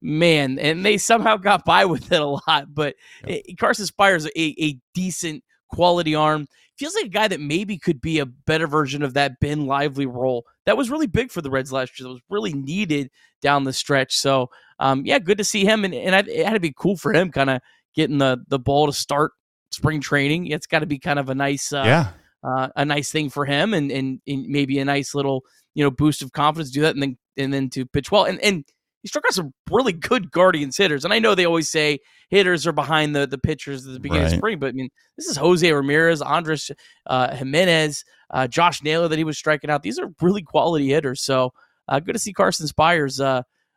man, 0.01 0.59
and 0.59 0.85
they 0.85 0.99
somehow 0.99 1.37
got 1.37 1.65
by 1.65 1.85
with 1.85 2.11
it 2.13 2.21
a 2.21 2.27
lot. 2.27 2.75
But 2.75 2.97
yep. 3.27 3.43
it, 3.47 3.59
Carson 3.59 3.87
Spiers 3.87 4.27
a, 4.27 4.65
a 4.65 4.79
decent 4.95 5.43
quality 5.71 6.15
arm. 6.15 6.47
Feels 6.79 6.95
like 6.95 7.07
a 7.07 7.09
guy 7.09 7.29
that 7.29 7.41
maybe 7.41 7.79
could 7.79 8.03
be 8.03 8.19
a 8.19 8.27
better 8.27 8.67
version 8.67 9.03
of 9.03 9.15
that 9.15 9.41
Ben 9.41 9.65
Lively 9.65 10.05
role 10.05 10.45
that 10.67 10.77
was 10.77 10.91
really 10.91 11.07
big 11.07 11.33
for 11.33 11.41
the 11.41 11.51
Reds 11.51 11.73
last 11.73 11.99
year. 11.99 12.07
That 12.07 12.13
was 12.13 12.23
really 12.29 12.53
needed 12.53 13.11
down 13.41 13.65
the 13.65 13.73
stretch. 13.73 14.15
So, 14.15 14.51
um, 14.79 15.05
yeah, 15.05 15.19
good 15.19 15.39
to 15.39 15.45
see 15.45 15.65
him, 15.65 15.85
and, 15.85 15.95
and 15.95 16.29
it 16.29 16.47
had 16.47 16.55
to 16.55 16.61
be 16.61 16.75
cool 16.77 16.97
for 16.97 17.13
him, 17.13 17.31
kind 17.31 17.51
of 17.51 17.61
getting 17.95 18.19
the 18.19 18.39
the 18.49 18.59
ball 18.59 18.87
to 18.87 18.93
start 18.93 19.33
spring 19.71 20.01
training. 20.01 20.49
It's 20.49 20.67
got 20.67 20.81
to 20.81 20.87
be 20.87 20.99
kind 20.99 21.19
of 21.19 21.29
a 21.29 21.35
nice, 21.35 21.73
uh, 21.73 21.83
yeah, 21.85 22.09
uh, 22.45 22.69
a 22.77 22.85
nice 22.85 23.11
thing 23.11 23.31
for 23.31 23.45
him, 23.45 23.75
and, 23.75 23.91
and 23.91 24.21
and 24.27 24.47
maybe 24.49 24.79
a 24.79 24.85
nice 24.85 25.15
little 25.15 25.43
you 25.75 25.85
know 25.85 25.91
boost 25.91 26.23
of 26.23 26.33
confidence 26.33 26.71
to 26.71 26.75
do 26.75 26.81
that, 26.83 26.95
and 26.95 27.03
then 27.03 27.19
and 27.37 27.53
then 27.53 27.71
to 27.71 27.87
pitch 27.87 28.11
well, 28.11 28.25
and 28.25 28.41
and 28.43 28.65
he 29.03 29.09
struck 29.09 29.25
out 29.27 29.35
some 29.35 29.55
really 29.71 29.93
good 29.93 30.31
Guardians 30.31 30.77
hitters. 30.77 31.05
And 31.05 31.15
I 31.15 31.21
know 31.21 31.35
they 31.35 31.47
always 31.47 31.71
say 31.71 32.01
hitters 32.29 32.67
are 32.67 32.73
behind 32.73 33.15
the, 33.15 33.25
the 33.25 33.39
pitchers 33.39 33.87
at 33.87 33.93
the 33.93 34.01
beginning 34.01 34.25
right. 34.25 34.33
of 34.33 34.39
spring, 34.39 34.59
but 34.59 34.71
I 34.71 34.73
mean, 34.73 34.89
this 35.17 35.27
is 35.27 35.37
Jose 35.37 35.71
Ramirez, 35.71 36.21
Andres 36.21 36.73
uh, 37.07 37.35
Gimenez, 37.37 38.05
uh, 38.31 38.49
Josh 38.49 38.83
Naylor 38.83 39.07
that 39.07 39.17
he 39.17 39.23
was 39.23 39.39
striking 39.39 39.71
out. 39.71 39.85
These 39.85 40.01
are 40.01 40.11
really 40.21 40.43
quality 40.43 40.89
hitters. 40.89 41.23
So 41.23 41.53
uh, 41.87 42.01
good 42.01 42.15
to 42.15 42.19
see 42.19 42.33
Carson 42.33 42.67
Spiers 42.67 43.21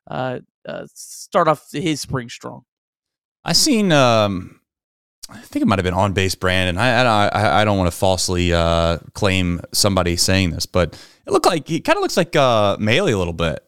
uh, 0.10 0.14
uh, 0.14 0.40
uh, 0.68 0.88
start 0.94 1.48
off 1.48 1.72
his 1.72 2.02
spring 2.02 2.30
strong. 2.30 2.64
I 3.46 3.54
seen, 3.54 3.92
um, 3.92 4.60
I 5.30 5.38
think 5.38 5.64
it 5.64 5.68
might 5.68 5.80
have 5.80 5.84
been 5.84 5.94
on 5.94 6.14
base 6.14 6.36
Brandon. 6.36 6.78
I 6.78 7.28
I, 7.28 7.62
I 7.62 7.66
don't 7.66 7.78
want 7.78 7.92
to 7.92 7.98
falsely 7.98 8.52
claim 9.14 9.62
somebody 9.74 10.18
saying 10.18 10.52
this, 10.52 10.66
but 10.66 10.94
it 11.26 11.32
looked 11.32 11.46
like 11.46 11.68
he 11.68 11.80
kind 11.80 11.98
of 11.98 12.02
looks 12.02 12.18
like 12.18 12.36
uh, 12.36 12.78
Maile 12.80 13.08
a 13.08 13.16
little 13.16 13.34
bit 13.34 13.64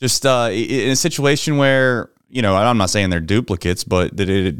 just 0.00 0.24
uh, 0.24 0.50
in 0.52 0.90
a 0.90 0.96
situation 0.96 1.56
where 1.56 2.10
you 2.28 2.42
know 2.42 2.56
I'm 2.56 2.78
not 2.78 2.90
saying 2.90 3.10
they're 3.10 3.20
duplicates, 3.20 3.84
but 3.84 4.16
that 4.16 4.28
it, 4.28 4.56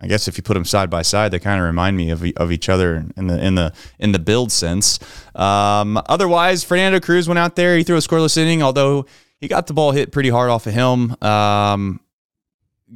I 0.00 0.06
guess 0.06 0.28
if 0.28 0.36
you 0.36 0.42
put 0.42 0.54
them 0.54 0.64
side 0.64 0.90
by 0.90 1.02
side, 1.02 1.32
they 1.32 1.38
kind 1.38 1.60
of 1.60 1.66
remind 1.66 1.96
me 1.96 2.10
of 2.10 2.24
of 2.36 2.52
each 2.52 2.68
other 2.68 3.04
in 3.16 3.26
the 3.26 3.44
in 3.44 3.54
the 3.56 3.72
in 3.98 4.12
the 4.12 4.18
build 4.18 4.52
sense. 4.52 4.98
Um, 5.34 6.00
otherwise, 6.06 6.64
Fernando 6.64 7.00
Cruz 7.00 7.28
went 7.28 7.38
out 7.38 7.56
there. 7.56 7.76
He 7.76 7.82
threw 7.82 7.96
a 7.96 8.00
scoreless 8.00 8.36
inning, 8.36 8.62
although 8.62 9.06
he 9.40 9.48
got 9.48 9.66
the 9.66 9.72
ball 9.72 9.92
hit 9.92 10.12
pretty 10.12 10.28
hard 10.28 10.50
off 10.50 10.66
of 10.66 10.74
him. 10.74 11.16
Um, 11.22 12.00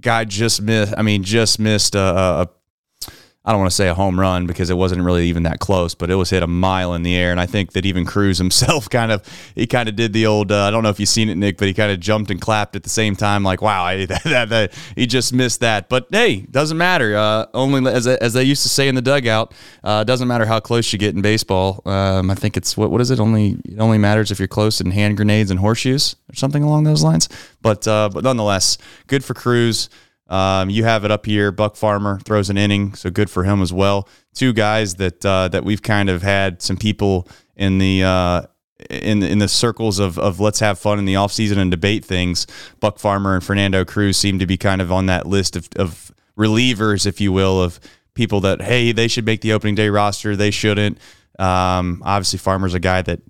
guy 0.00 0.24
just 0.24 0.60
missed. 0.60 0.94
I 0.96 1.02
mean, 1.02 1.22
just 1.22 1.58
missed 1.58 1.94
a, 1.94 2.00
a 2.00 2.50
I 3.46 3.52
don't 3.52 3.60
want 3.60 3.70
to 3.70 3.76
say 3.76 3.88
a 3.88 3.94
home 3.94 4.18
run 4.18 4.46
because 4.46 4.70
it 4.70 4.76
wasn't 4.76 5.02
really 5.02 5.28
even 5.28 5.42
that 5.42 5.60
close, 5.60 5.94
but 5.94 6.10
it 6.10 6.14
was 6.14 6.30
hit 6.30 6.42
a 6.42 6.46
mile 6.46 6.94
in 6.94 7.02
the 7.02 7.14
air. 7.14 7.30
And 7.30 7.38
I 7.38 7.44
think 7.44 7.72
that 7.72 7.84
even 7.84 8.06
Cruz 8.06 8.38
himself 8.44 8.88
kind 8.88 9.12
of 9.12 9.22
he 9.54 9.66
kind 9.66 9.88
of 9.88 9.96
did 9.96 10.12
the 10.14 10.26
old 10.26 10.50
uh, 10.50 10.64
I 10.64 10.70
don't 10.70 10.82
know 10.82 10.88
if 10.88 10.98
you've 10.98 11.08
seen 11.08 11.28
it, 11.28 11.36
Nick, 11.36 11.58
but 11.58 11.68
he 11.68 11.74
kind 11.74 11.92
of 11.92 12.00
jumped 12.00 12.30
and 12.30 12.40
clapped 12.40 12.74
at 12.74 12.82
the 12.84 12.88
same 12.88 13.16
time, 13.16 13.42
like 13.42 13.60
wow, 13.60 13.84
I, 13.84 14.06
that, 14.06 14.24
that, 14.24 14.48
that, 14.48 14.74
he 14.96 15.06
just 15.06 15.32
missed 15.32 15.60
that. 15.60 15.88
But 15.88 16.06
hey, 16.10 16.40
doesn't 16.50 16.78
matter. 16.78 17.16
Uh, 17.16 17.46
only 17.52 17.90
as 17.90 18.06
as 18.06 18.32
they 18.32 18.44
used 18.44 18.62
to 18.62 18.68
say 18.68 18.88
in 18.88 18.94
the 18.94 19.02
dugout, 19.02 19.52
uh, 19.82 20.04
doesn't 20.04 20.28
matter 20.28 20.46
how 20.46 20.60
close 20.60 20.92
you 20.92 20.98
get 20.98 21.14
in 21.14 21.20
baseball. 21.20 21.82
Um, 21.84 22.30
I 22.30 22.34
think 22.34 22.56
it's 22.56 22.76
what 22.76 22.90
what 22.90 23.00
is 23.02 23.10
it? 23.10 23.20
Only 23.20 23.58
it 23.64 23.78
only 23.78 23.98
matters 23.98 24.30
if 24.30 24.38
you're 24.38 24.48
close 24.48 24.80
in 24.80 24.90
hand 24.90 25.18
grenades 25.18 25.50
and 25.50 25.60
horseshoes 25.60 26.16
or 26.30 26.34
something 26.34 26.62
along 26.62 26.84
those 26.84 27.02
lines. 27.02 27.28
But 27.60 27.86
uh, 27.86 28.08
but 28.12 28.24
nonetheless, 28.24 28.78
good 29.06 29.22
for 29.22 29.34
Cruz. 29.34 29.90
Um, 30.28 30.70
you 30.70 30.84
have 30.84 31.04
it 31.04 31.10
up 31.10 31.26
here. 31.26 31.52
Buck 31.52 31.76
Farmer 31.76 32.18
throws 32.20 32.48
an 32.50 32.56
inning, 32.56 32.94
so 32.94 33.10
good 33.10 33.28
for 33.28 33.44
him 33.44 33.60
as 33.60 33.72
well. 33.72 34.08
Two 34.32 34.52
guys 34.52 34.94
that 34.96 35.24
uh, 35.24 35.48
that 35.48 35.64
we've 35.64 35.82
kind 35.82 36.08
of 36.08 36.22
had 36.22 36.62
some 36.62 36.76
people 36.76 37.28
in 37.56 37.78
the 37.78 38.02
uh, 38.02 38.42
in 38.90 39.22
in 39.22 39.38
the 39.38 39.48
circles 39.48 39.98
of 39.98 40.18
of 40.18 40.40
let's 40.40 40.60
have 40.60 40.78
fun 40.78 40.98
in 40.98 41.04
the 41.04 41.14
offseason 41.14 41.58
and 41.58 41.70
debate 41.70 42.04
things. 42.04 42.46
Buck 42.80 42.98
Farmer 42.98 43.34
and 43.34 43.44
Fernando 43.44 43.84
Cruz 43.84 44.16
seem 44.16 44.38
to 44.38 44.46
be 44.46 44.56
kind 44.56 44.80
of 44.80 44.90
on 44.90 45.06
that 45.06 45.26
list 45.26 45.56
of, 45.56 45.68
of 45.76 46.12
relievers, 46.38 47.06
if 47.06 47.20
you 47.20 47.32
will, 47.32 47.62
of 47.62 47.78
people 48.14 48.40
that 48.40 48.62
hey 48.62 48.92
they 48.92 49.08
should 49.08 49.26
make 49.26 49.42
the 49.42 49.52
opening 49.52 49.74
day 49.74 49.88
roster, 49.88 50.36
they 50.36 50.50
shouldn't. 50.50 50.98
Um, 51.38 52.02
obviously, 52.04 52.38
Farmer's 52.38 52.74
a 52.74 52.80
guy 52.80 53.02
that 53.02 53.20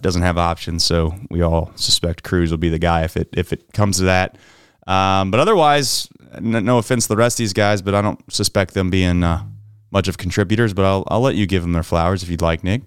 doesn't 0.00 0.22
have 0.22 0.38
options, 0.38 0.84
so 0.84 1.14
we 1.30 1.42
all 1.42 1.72
suspect 1.74 2.22
Cruz 2.22 2.50
will 2.50 2.58
be 2.58 2.68
the 2.68 2.78
guy 2.78 3.04
if 3.04 3.16
it 3.16 3.28
if 3.32 3.52
it 3.52 3.72
comes 3.72 3.98
to 3.98 4.04
that. 4.04 4.36
Um, 4.86 5.30
but 5.30 5.40
otherwise, 5.40 6.08
no 6.40 6.78
offense 6.78 7.04
to 7.04 7.08
the 7.08 7.16
rest 7.16 7.34
of 7.34 7.38
these 7.38 7.52
guys, 7.52 7.82
but 7.82 7.94
I 7.94 8.02
don't 8.02 8.20
suspect 8.32 8.74
them 8.74 8.90
being 8.90 9.22
uh, 9.22 9.44
much 9.90 10.08
of 10.08 10.18
contributors. 10.18 10.74
But 10.74 10.84
I'll 10.84 11.04
I'll 11.08 11.20
let 11.20 11.34
you 11.34 11.46
give 11.46 11.62
them 11.62 11.72
their 11.72 11.82
flowers 11.82 12.22
if 12.22 12.28
you'd 12.28 12.42
like, 12.42 12.64
Nick. 12.64 12.82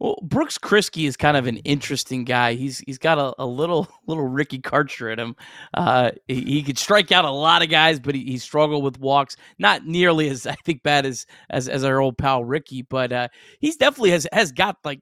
Well, 0.00 0.18
Brooks 0.22 0.58
Kriske 0.58 1.06
is 1.06 1.16
kind 1.16 1.36
of 1.36 1.46
an 1.46 1.58
interesting 1.58 2.24
guy. 2.24 2.54
He's 2.54 2.80
he's 2.80 2.98
got 2.98 3.18
a, 3.18 3.34
a 3.38 3.46
little 3.46 3.88
little 4.06 4.26
Ricky 4.26 4.58
Karcher 4.58 5.12
in 5.12 5.18
him. 5.18 5.36
Uh, 5.72 6.10
he, 6.28 6.42
he, 6.42 6.62
could 6.62 6.78
strike 6.78 7.12
out 7.12 7.24
a 7.24 7.30
lot 7.30 7.62
of 7.62 7.70
guys, 7.70 8.00
but 8.00 8.14
he, 8.14 8.24
he 8.24 8.38
struggled 8.38 8.84
with 8.84 8.98
walks. 8.98 9.36
Not 9.58 9.86
nearly 9.86 10.28
as 10.28 10.46
I 10.46 10.56
think 10.64 10.82
bad 10.82 11.06
as 11.06 11.26
as, 11.50 11.68
as 11.68 11.84
our 11.84 12.00
old 12.00 12.18
pal 12.18 12.44
Ricky, 12.44 12.82
but 12.82 13.12
uh, 13.12 13.28
he's 13.60 13.76
definitely 13.76 14.10
has 14.10 14.26
has 14.32 14.52
got 14.52 14.76
like 14.84 15.00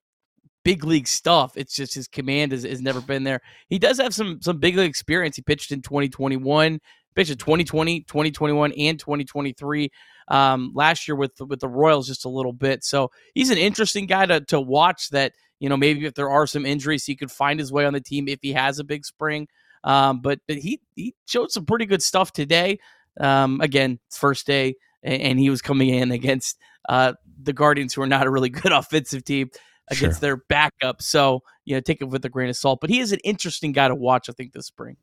big 0.64 0.84
league 0.84 1.08
stuff. 1.08 1.56
It's 1.56 1.74
just 1.74 1.94
his 1.94 2.08
command 2.08 2.52
has, 2.52 2.62
has 2.64 2.80
never 2.80 3.00
been 3.00 3.24
there. 3.24 3.40
He 3.68 3.78
does 3.78 3.98
have 3.98 4.14
some 4.14 4.40
some 4.40 4.58
big 4.58 4.76
league 4.76 4.88
experience. 4.88 5.36
He 5.36 5.42
pitched 5.42 5.72
in 5.72 5.82
2021, 5.82 6.80
pitched 7.14 7.30
in 7.30 7.38
2020, 7.38 8.00
2021, 8.02 8.72
and 8.72 8.98
2023. 8.98 9.90
Um, 10.28 10.72
last 10.74 11.08
year 11.08 11.16
with 11.16 11.32
with 11.40 11.60
the 11.60 11.68
Royals 11.68 12.06
just 12.06 12.24
a 12.24 12.28
little 12.28 12.52
bit. 12.52 12.84
So 12.84 13.10
he's 13.34 13.50
an 13.50 13.58
interesting 13.58 14.06
guy 14.06 14.26
to 14.26 14.40
to 14.46 14.60
watch. 14.60 15.10
That 15.10 15.32
you 15.58 15.68
know 15.68 15.76
maybe 15.76 16.06
if 16.06 16.14
there 16.14 16.30
are 16.30 16.46
some 16.46 16.66
injuries, 16.66 17.04
he 17.04 17.16
could 17.16 17.30
find 17.30 17.58
his 17.58 17.72
way 17.72 17.84
on 17.84 17.92
the 17.92 18.00
team 18.00 18.28
if 18.28 18.38
he 18.42 18.52
has 18.52 18.78
a 18.78 18.84
big 18.84 19.04
spring. 19.04 19.48
Um, 19.84 20.20
but 20.20 20.40
but 20.46 20.58
he 20.58 20.80
he 20.94 21.14
showed 21.26 21.50
some 21.50 21.66
pretty 21.66 21.86
good 21.86 22.02
stuff 22.02 22.32
today. 22.32 22.78
Um, 23.20 23.60
again, 23.60 23.98
first 24.10 24.46
day, 24.46 24.74
and, 25.02 25.20
and 25.22 25.38
he 25.38 25.50
was 25.50 25.60
coming 25.60 25.90
in 25.90 26.12
against 26.12 26.56
uh, 26.88 27.12
the 27.42 27.52
Guardians, 27.52 27.92
who 27.92 28.02
are 28.02 28.06
not 28.06 28.26
a 28.26 28.30
really 28.30 28.48
good 28.50 28.72
offensive 28.72 29.24
team 29.24 29.50
against 29.90 30.20
sure. 30.20 30.28
their 30.28 30.36
backup. 30.48 31.02
So, 31.02 31.42
you 31.64 31.74
know, 31.74 31.80
take 31.80 32.00
it 32.00 32.04
with 32.04 32.24
a 32.24 32.28
grain 32.28 32.48
of 32.48 32.56
salt. 32.56 32.80
But 32.80 32.90
he 32.90 33.00
is 33.00 33.12
an 33.12 33.20
interesting 33.24 33.72
guy 33.72 33.88
to 33.88 33.94
watch, 33.94 34.28
I 34.28 34.32
think, 34.32 34.52
this 34.52 34.66
spring. 34.66 34.96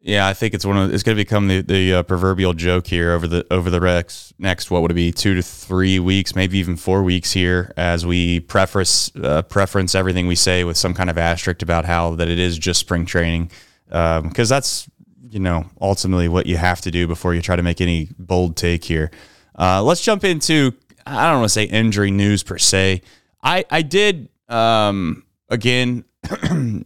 Yeah, 0.00 0.28
I 0.28 0.34
think 0.34 0.54
it's 0.54 0.64
one 0.64 0.76
of 0.76 0.94
it's 0.94 1.02
going 1.02 1.16
to 1.16 1.20
become 1.20 1.48
the 1.48 1.60
the 1.60 1.94
uh, 1.94 2.02
proverbial 2.04 2.54
joke 2.54 2.86
here 2.86 3.10
over 3.10 3.26
the 3.26 3.44
over 3.50 3.68
the 3.68 3.80
next 3.80 4.32
next 4.38 4.70
what 4.70 4.80
would 4.82 4.92
it 4.92 4.94
be 4.94 5.10
two 5.10 5.34
to 5.34 5.42
three 5.42 5.98
weeks, 5.98 6.36
maybe 6.36 6.56
even 6.58 6.76
four 6.76 7.02
weeks 7.02 7.32
here 7.32 7.72
as 7.76 8.06
we 8.06 8.38
preference 8.38 9.10
uh, 9.16 9.42
preference 9.42 9.96
everything 9.96 10.28
we 10.28 10.36
say 10.36 10.62
with 10.62 10.76
some 10.76 10.94
kind 10.94 11.10
of 11.10 11.18
asterisk 11.18 11.62
about 11.62 11.84
how 11.84 12.14
that 12.14 12.28
it 12.28 12.38
is 12.38 12.56
just 12.56 12.78
spring 12.78 13.06
training 13.06 13.50
because 13.88 14.22
um, 14.22 14.56
that's 14.56 14.88
you 15.30 15.40
know 15.40 15.66
ultimately 15.80 16.28
what 16.28 16.46
you 16.46 16.56
have 16.56 16.80
to 16.82 16.92
do 16.92 17.08
before 17.08 17.34
you 17.34 17.42
try 17.42 17.56
to 17.56 17.62
make 17.64 17.80
any 17.80 18.08
bold 18.20 18.56
take 18.56 18.84
here. 18.84 19.10
Uh, 19.58 19.82
let's 19.82 20.00
jump 20.00 20.22
into 20.22 20.72
I 21.06 21.28
don't 21.28 21.40
want 21.40 21.46
to 21.46 21.54
say 21.54 21.64
injury 21.64 22.12
news 22.12 22.44
per 22.44 22.58
se. 22.58 23.02
I 23.42 23.64
I 23.70 23.82
did 23.82 24.28
um 24.48 25.24
again 25.48 26.04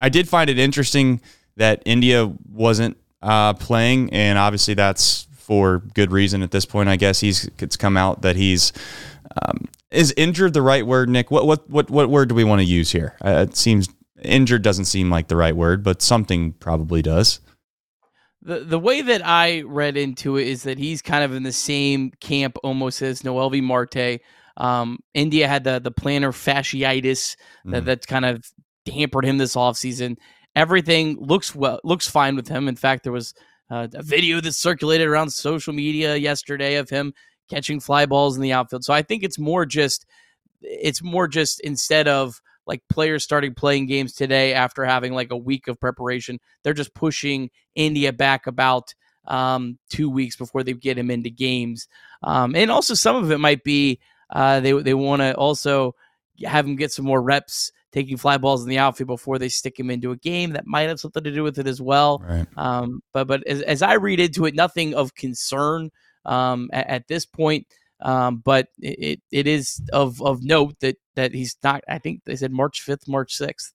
I 0.00 0.08
did 0.08 0.28
find 0.28 0.48
it 0.48 0.58
interesting 0.58 1.20
that 1.56 1.82
India 1.84 2.32
wasn't 2.50 2.96
uh, 3.20 3.54
playing, 3.54 4.12
and 4.12 4.38
obviously 4.38 4.74
that's 4.74 5.26
for 5.32 5.78
good 5.94 6.12
reason 6.12 6.42
at 6.42 6.50
this 6.50 6.64
point. 6.64 6.88
I 6.88 6.96
guess 6.96 7.20
he's 7.20 7.50
it's 7.58 7.76
come 7.76 7.96
out 7.96 8.22
that 8.22 8.36
he's 8.36 8.72
um, 9.42 9.68
is 9.90 10.14
injured 10.16 10.54
the 10.54 10.62
right 10.62 10.86
word, 10.86 11.08
Nick. 11.08 11.30
What 11.30 11.46
what 11.46 11.68
what 11.68 11.90
what 11.90 12.08
word 12.08 12.28
do 12.28 12.34
we 12.34 12.44
want 12.44 12.60
to 12.60 12.64
use 12.64 12.92
here? 12.92 13.16
Uh, 13.24 13.46
it 13.48 13.56
seems 13.56 13.88
injured 14.22 14.62
doesn't 14.62 14.86
seem 14.86 15.10
like 15.10 15.28
the 15.28 15.36
right 15.36 15.56
word, 15.56 15.82
but 15.82 16.02
something 16.02 16.52
probably 16.52 17.02
does. 17.02 17.40
The 18.42 18.60
the 18.60 18.78
way 18.78 19.02
that 19.02 19.26
I 19.26 19.62
read 19.62 19.96
into 19.96 20.36
it 20.36 20.46
is 20.46 20.62
that 20.62 20.78
he's 20.78 21.02
kind 21.02 21.24
of 21.24 21.34
in 21.34 21.42
the 21.42 21.52
same 21.52 22.12
camp 22.20 22.56
almost 22.62 23.02
as 23.02 23.22
Noelvi 23.22 23.62
Marte. 23.62 24.20
Um, 24.58 24.98
India 25.14 25.48
had 25.48 25.64
the 25.64 25.78
the 25.78 25.92
plantar 25.92 26.32
fasciitis 26.32 27.36
that, 27.64 27.82
mm. 27.82 27.86
that's 27.86 28.06
kind 28.06 28.24
of 28.24 28.44
hampered 28.86 29.24
him 29.24 29.38
this 29.38 29.54
offseason. 29.54 30.16
Everything 30.54 31.16
looks 31.20 31.54
well, 31.54 31.80
looks 31.84 32.08
fine 32.08 32.36
with 32.36 32.48
him. 32.48 32.68
In 32.68 32.76
fact, 32.76 33.04
there 33.04 33.12
was 33.12 33.32
uh, 33.70 33.88
a 33.94 34.02
video 34.02 34.40
that 34.40 34.52
circulated 34.52 35.06
around 35.06 35.30
social 35.30 35.72
media 35.72 36.16
yesterday 36.16 36.76
of 36.76 36.90
him 36.90 37.14
catching 37.48 37.80
fly 37.80 38.06
balls 38.06 38.36
in 38.36 38.42
the 38.42 38.52
outfield. 38.52 38.84
So 38.84 38.92
I 38.92 39.02
think 39.02 39.22
it's 39.22 39.38
more 39.38 39.64
just 39.64 40.06
it's 40.60 41.02
more 41.02 41.28
just 41.28 41.60
instead 41.60 42.08
of 42.08 42.40
like 42.66 42.82
players 42.90 43.24
starting 43.24 43.54
playing 43.54 43.86
games 43.86 44.12
today 44.12 44.52
after 44.52 44.84
having 44.84 45.14
like 45.14 45.30
a 45.30 45.36
week 45.36 45.68
of 45.68 45.80
preparation, 45.80 46.38
they're 46.62 46.74
just 46.74 46.94
pushing 46.94 47.50
India 47.74 48.12
back 48.12 48.46
about 48.46 48.92
um, 49.26 49.78
two 49.90 50.10
weeks 50.10 50.36
before 50.36 50.62
they 50.62 50.72
get 50.72 50.98
him 50.98 51.10
into 51.10 51.30
games. 51.30 51.88
Um, 52.22 52.54
and 52.54 52.70
also 52.70 52.94
some 52.94 53.16
of 53.16 53.30
it 53.30 53.38
might 53.38 53.64
be 53.64 54.00
uh, 54.30 54.60
they 54.60 54.72
they 54.72 54.94
want 54.94 55.20
to 55.20 55.34
also 55.34 55.94
have 56.44 56.66
him 56.66 56.76
get 56.76 56.92
some 56.92 57.04
more 57.04 57.20
reps 57.20 57.72
taking 57.92 58.16
fly 58.16 58.36
balls 58.36 58.62
in 58.62 58.68
the 58.68 58.78
outfield 58.78 59.08
before 59.08 59.38
they 59.38 59.48
stick 59.48 59.78
him 59.78 59.90
into 59.90 60.10
a 60.10 60.16
game. 60.16 60.52
That 60.52 60.66
might 60.66 60.82
have 60.82 61.00
something 61.00 61.24
to 61.24 61.32
do 61.32 61.42
with 61.42 61.58
it 61.58 61.66
as 61.66 61.80
well. 61.80 62.18
Right. 62.18 62.46
Um, 62.56 63.02
but 63.12 63.26
but 63.26 63.46
as, 63.46 63.62
as, 63.62 63.82
I 63.82 63.94
read 63.94 64.20
into 64.20 64.44
it, 64.44 64.54
nothing 64.54 64.94
of 64.94 65.14
concern 65.14 65.90
um, 66.24 66.68
at, 66.72 66.88
at, 66.88 67.08
this 67.08 67.24
point. 67.24 67.66
Um, 68.00 68.36
but 68.36 68.68
it, 68.78 69.20
it 69.32 69.46
is 69.46 69.82
of 69.92 70.22
of 70.22 70.42
note 70.42 70.78
that 70.80 70.96
that 71.16 71.34
he's 71.34 71.56
not. 71.62 71.82
I 71.88 71.98
think 71.98 72.22
they 72.24 72.36
said 72.36 72.52
March 72.52 72.82
fifth, 72.82 73.08
March 73.08 73.34
sixth. 73.34 73.72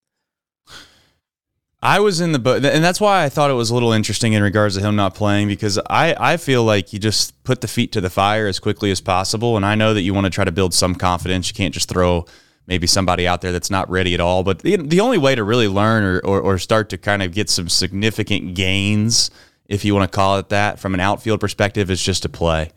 I 1.83 1.99
was 1.99 2.21
in 2.21 2.31
the 2.31 2.39
boat, 2.39 2.63
and 2.63 2.81
that's 2.81 3.01
why 3.01 3.25
I 3.25 3.29
thought 3.29 3.51
it 3.51 3.55
was 3.55 3.69
a 3.69 3.73
little 3.73 3.91
interesting 3.91 4.31
in 4.31 4.41
regards 4.41 4.77
to 4.77 4.81
him 4.81 4.95
not 4.95 5.15
playing 5.15 5.49
because 5.49 5.77
I, 5.89 6.15
I 6.17 6.37
feel 6.37 6.63
like 6.63 6.93
you 6.93 6.99
just 6.99 7.43
put 7.43 7.59
the 7.59 7.67
feet 7.67 7.91
to 7.91 7.99
the 7.99 8.09
fire 8.09 8.47
as 8.47 8.57
quickly 8.57 8.89
as 8.89 9.01
possible. 9.01 9.57
And 9.57 9.65
I 9.65 9.75
know 9.75 9.93
that 9.93 10.01
you 10.01 10.13
want 10.13 10.23
to 10.23 10.29
try 10.29 10.45
to 10.45 10.51
build 10.53 10.73
some 10.73 10.95
confidence. 10.95 11.49
You 11.49 11.55
can't 11.55 11.73
just 11.73 11.89
throw 11.89 12.25
maybe 12.67 12.87
somebody 12.87 13.27
out 13.27 13.41
there 13.41 13.51
that's 13.51 13.69
not 13.69 13.89
ready 13.89 14.13
at 14.13 14.21
all. 14.21 14.43
But 14.43 14.59
the, 14.59 14.77
the 14.77 15.01
only 15.01 15.17
way 15.17 15.35
to 15.35 15.43
really 15.43 15.67
learn 15.67 16.05
or, 16.05 16.19
or, 16.19 16.39
or 16.39 16.57
start 16.57 16.89
to 16.91 16.97
kind 16.97 17.21
of 17.21 17.33
get 17.33 17.49
some 17.49 17.67
significant 17.67 18.55
gains, 18.55 19.29
if 19.67 19.83
you 19.83 19.93
want 19.93 20.09
to 20.09 20.15
call 20.15 20.37
it 20.37 20.47
that, 20.49 20.79
from 20.79 20.93
an 20.93 21.01
outfield 21.01 21.41
perspective, 21.41 21.91
is 21.91 22.01
just 22.01 22.23
to 22.23 22.29
play. 22.29 22.71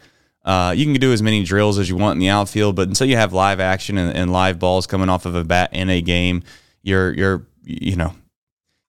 Uh, 0.45 0.75
you 0.77 0.85
can 0.85 0.95
do 0.95 1.13
as 1.13 1.23
many 1.23 1.45
drills 1.45 1.79
as 1.79 1.89
you 1.89 1.95
want 1.95 2.15
in 2.15 2.19
the 2.19 2.29
outfield, 2.29 2.75
but 2.75 2.89
until 2.89 3.07
you 3.07 3.17
have 3.17 3.33
live 3.33 3.61
action 3.61 3.99
and, 3.99 4.17
and 4.17 4.33
live 4.33 4.59
balls 4.59 4.85
coming 4.85 5.09
off 5.09 5.27
of 5.27 5.37
a 5.37 5.45
bat 5.45 5.71
in 5.73 5.91
a 5.91 6.03
game, 6.03 6.43
you're 6.83 7.13
you're 7.13 7.47
you 7.63 7.97
know, 7.97 8.15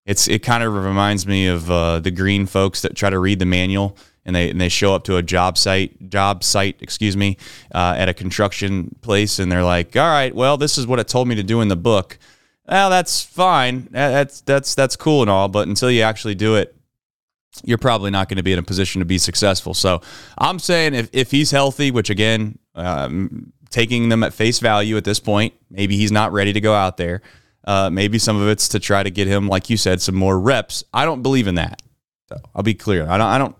it's 0.08 0.28
it 0.28 0.42
kind 0.42 0.64
of 0.64 0.74
reminds 0.74 1.28
me 1.28 1.48
of 1.48 1.70
uh, 1.70 2.00
the 2.00 2.10
green 2.10 2.48
folks 2.48 2.82
that 2.82 2.96
try 2.96 3.12
to 3.12 3.20
read 3.20 3.38
the 3.40 3.46
manual 3.46 3.96
and 4.26 4.36
they 4.36 4.50
and 4.50 4.60
they 4.60 4.70
show 4.70 4.96
up 4.96 5.04
to 5.04 5.18
a 5.18 5.22
job 5.22 5.58
site 5.58 6.10
job 6.10 6.44
site 6.44 6.78
excuse 6.80 7.16
me 7.16 7.38
uh, 7.76 7.94
at 7.96 8.10
a 8.10 8.14
construction 8.14 8.96
place 9.02 9.38
and 9.38 9.52
they're 9.52 9.64
like 9.64 9.96
all 9.96 10.10
right 10.10 10.34
well 10.34 10.58
this 10.58 10.78
is 10.78 10.88
what 10.88 10.98
it 10.98 11.08
told 11.08 11.28
me 11.28 11.36
to 11.36 11.44
do 11.44 11.62
in 11.62 11.68
the 11.68 11.76
book. 11.76 12.18
Well 12.68 12.90
that's 12.90 13.22
fine. 13.22 13.88
That's 13.92 14.42
that's 14.42 14.74
that's 14.74 14.96
cool 14.96 15.22
and 15.22 15.30
all 15.30 15.50
but 15.50 15.68
until 15.68 15.92
you 15.92 16.02
actually 16.02 16.36
do 16.36 16.56
it 16.56 16.74
you're 17.64 17.80
probably 17.80 18.12
not 18.12 18.30
going 18.30 18.38
to 18.38 18.44
be 18.44 18.54
in 18.54 18.60
a 18.60 18.64
position 18.64 19.00
to 19.00 19.06
be 19.06 19.18
successful. 19.18 19.74
So 19.74 20.02
i'm 20.38 20.60
saying 20.60 20.94
if, 20.94 21.10
if 21.12 21.32
he's 21.32 21.52
healthy 21.52 21.92
which 21.92 22.10
again 22.10 22.58
um, 22.76 23.52
taking 23.70 24.08
them 24.10 24.24
at 24.24 24.34
face 24.34 24.60
value 24.60 24.96
at 24.96 25.04
this 25.04 25.20
point 25.20 25.54
maybe 25.70 25.98
he's 25.98 26.12
not 26.12 26.32
ready 26.32 26.54
to 26.54 26.62
go 26.62 26.74
out 26.74 26.96
there 26.96 27.22
uh, 27.68 27.90
maybe 27.92 28.18
some 28.18 28.42
of 28.42 28.48
it's 28.48 28.70
to 28.70 28.80
try 28.80 29.04
to 29.04 29.12
get 29.12 29.28
him 29.28 29.48
like 29.48 29.70
you 29.70 29.78
said 29.78 30.02
some 30.02 30.16
more 30.16 30.40
reps 30.40 30.84
i 30.94 31.06
don't 31.06 31.22
believe 31.22 31.46
in 31.46 31.56
that 31.56 31.82
so 32.28 32.36
i'll 32.56 32.64
be 32.64 32.74
clear 32.74 33.08
i 33.08 33.18
don't 33.18 33.28
i 33.28 33.38
don't 33.38 33.56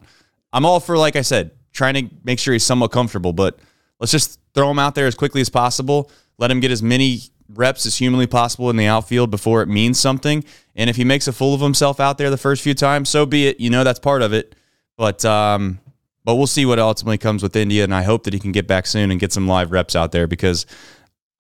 I'm 0.54 0.66
all 0.66 0.80
for, 0.80 0.98
like 0.98 1.16
I 1.16 1.22
said, 1.22 1.52
trying 1.72 1.94
to 1.94 2.16
make 2.24 2.40
sure 2.40 2.54
he's 2.54 2.66
somewhat 2.66 2.92
comfortable, 2.92 3.34
but 3.34 3.60
let's 4.00 4.12
just 4.12 4.40
throw 4.54 4.72
him 4.72 4.80
out 4.80 4.96
there 4.96 5.08
as 5.08 5.16
quickly 5.16 5.42
as 5.42 5.50
possible. 5.50 6.10
Let 6.38 6.52
him 6.52 6.60
get 6.60 6.72
as 6.72 6.82
many 6.82 7.20
reps 7.54 7.86
as 7.86 7.96
humanly 7.98 8.28
possible 8.28 8.70
in 8.70 8.76
the 8.76 8.88
outfield 8.88 9.30
before 9.30 9.62
it 9.62 9.68
means 9.68 10.00
something. 10.00 10.44
And 10.76 10.90
if 10.90 10.96
he 10.96 11.04
makes 11.04 11.28
a 11.28 11.34
fool 11.34 11.54
of 11.54 11.62
himself 11.62 12.00
out 12.00 12.18
there 12.18 12.30
the 12.30 12.38
first 12.38 12.62
few 12.62 12.74
times, 12.74 13.10
so 13.10 13.26
be 13.26 13.48
it. 13.48 13.60
You 13.60 13.70
know 13.70 13.84
that's 13.84 14.00
part 14.00 14.22
of 14.22 14.34
it. 14.34 14.56
But 14.98 15.24
um, 15.26 15.80
but 16.24 16.36
we'll 16.36 16.48
see 16.48 16.66
what 16.66 16.80
ultimately 16.80 17.20
comes 17.20 17.44
with 17.44 17.56
India, 17.56 17.84
and 17.84 17.94
I 17.94 18.02
hope 18.02 18.24
that 18.24 18.34
he 18.34 18.40
can 18.40 18.52
get 18.52 18.68
back 18.68 18.88
soon 18.88 19.12
and 19.12 19.20
get 19.20 19.32
some 19.32 19.48
live 19.48 19.72
reps 19.72 19.96
out 19.96 20.12
there 20.12 20.28
because 20.28 20.66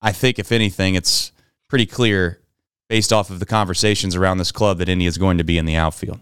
I 0.01 0.11
think 0.11 0.37
if 0.37 0.51
anything, 0.51 0.95
it's 0.95 1.31
pretty 1.67 1.87
clear 1.87 2.39
based 2.87 3.11
off 3.11 3.29
of 3.29 3.39
the 3.39 3.45
conversations 3.45 4.15
around 4.15 4.37
this 4.37 4.51
club 4.51 4.77
that 4.77 4.89
India 4.89 5.07
is 5.07 5.17
going 5.17 5.37
to 5.37 5.43
be 5.43 5.57
in 5.57 5.65
the 5.65 5.75
outfield. 5.75 6.19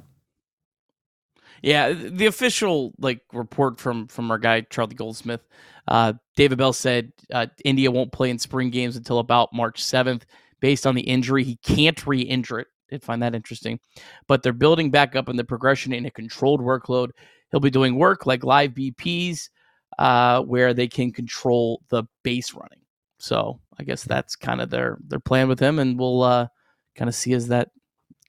Yeah, 1.61 1.93
the 1.93 2.27
official 2.27 2.93
like 2.99 3.21
report 3.33 3.79
from 3.79 4.07
from 4.07 4.29
our 4.29 4.37
guy 4.37 4.61
Charlie 4.61 4.95
Goldsmith, 4.95 5.41
uh, 5.87 6.13
David 6.35 6.57
Bell 6.57 6.73
said 6.73 7.11
uh, 7.33 7.47
India 7.63 7.89
won't 7.89 8.11
play 8.11 8.29
in 8.29 8.37
spring 8.37 8.69
games 8.69 8.95
until 8.97 9.19
about 9.19 9.53
March 9.53 9.83
seventh, 9.83 10.25
based 10.59 10.85
on 10.85 10.95
the 10.95 11.01
injury. 11.01 11.43
He 11.43 11.55
can't 11.57 12.05
re-injure 12.05 12.59
it. 12.59 12.67
Did 12.89 13.03
find 13.03 13.21
that 13.23 13.33
interesting, 13.33 13.79
but 14.27 14.43
they're 14.43 14.53
building 14.53 14.91
back 14.91 15.15
up 15.15 15.27
in 15.27 15.37
the 15.37 15.43
progression 15.43 15.91
in 15.91 16.05
a 16.05 16.11
controlled 16.11 16.61
workload. 16.61 17.09
He'll 17.49 17.59
be 17.59 17.71
doing 17.71 17.95
work 17.95 18.27
like 18.27 18.43
live 18.43 18.71
BPs, 18.71 19.49
uh, 19.97 20.41
where 20.43 20.73
they 20.73 20.87
can 20.87 21.11
control 21.11 21.81
the 21.89 22.03
base 22.23 22.53
running. 22.53 22.81
So 23.17 23.59
I 23.79 23.83
guess 23.83 24.03
that's 24.03 24.35
kind 24.35 24.61
of 24.61 24.69
their 24.69 24.99
their 25.07 25.19
plan 25.19 25.47
with 25.47 25.59
him, 25.59 25.79
and 25.79 25.97
we'll 25.97 26.21
uh, 26.21 26.47
kind 26.95 27.09
of 27.09 27.15
see 27.15 27.33
as 27.33 27.47
that 27.47 27.71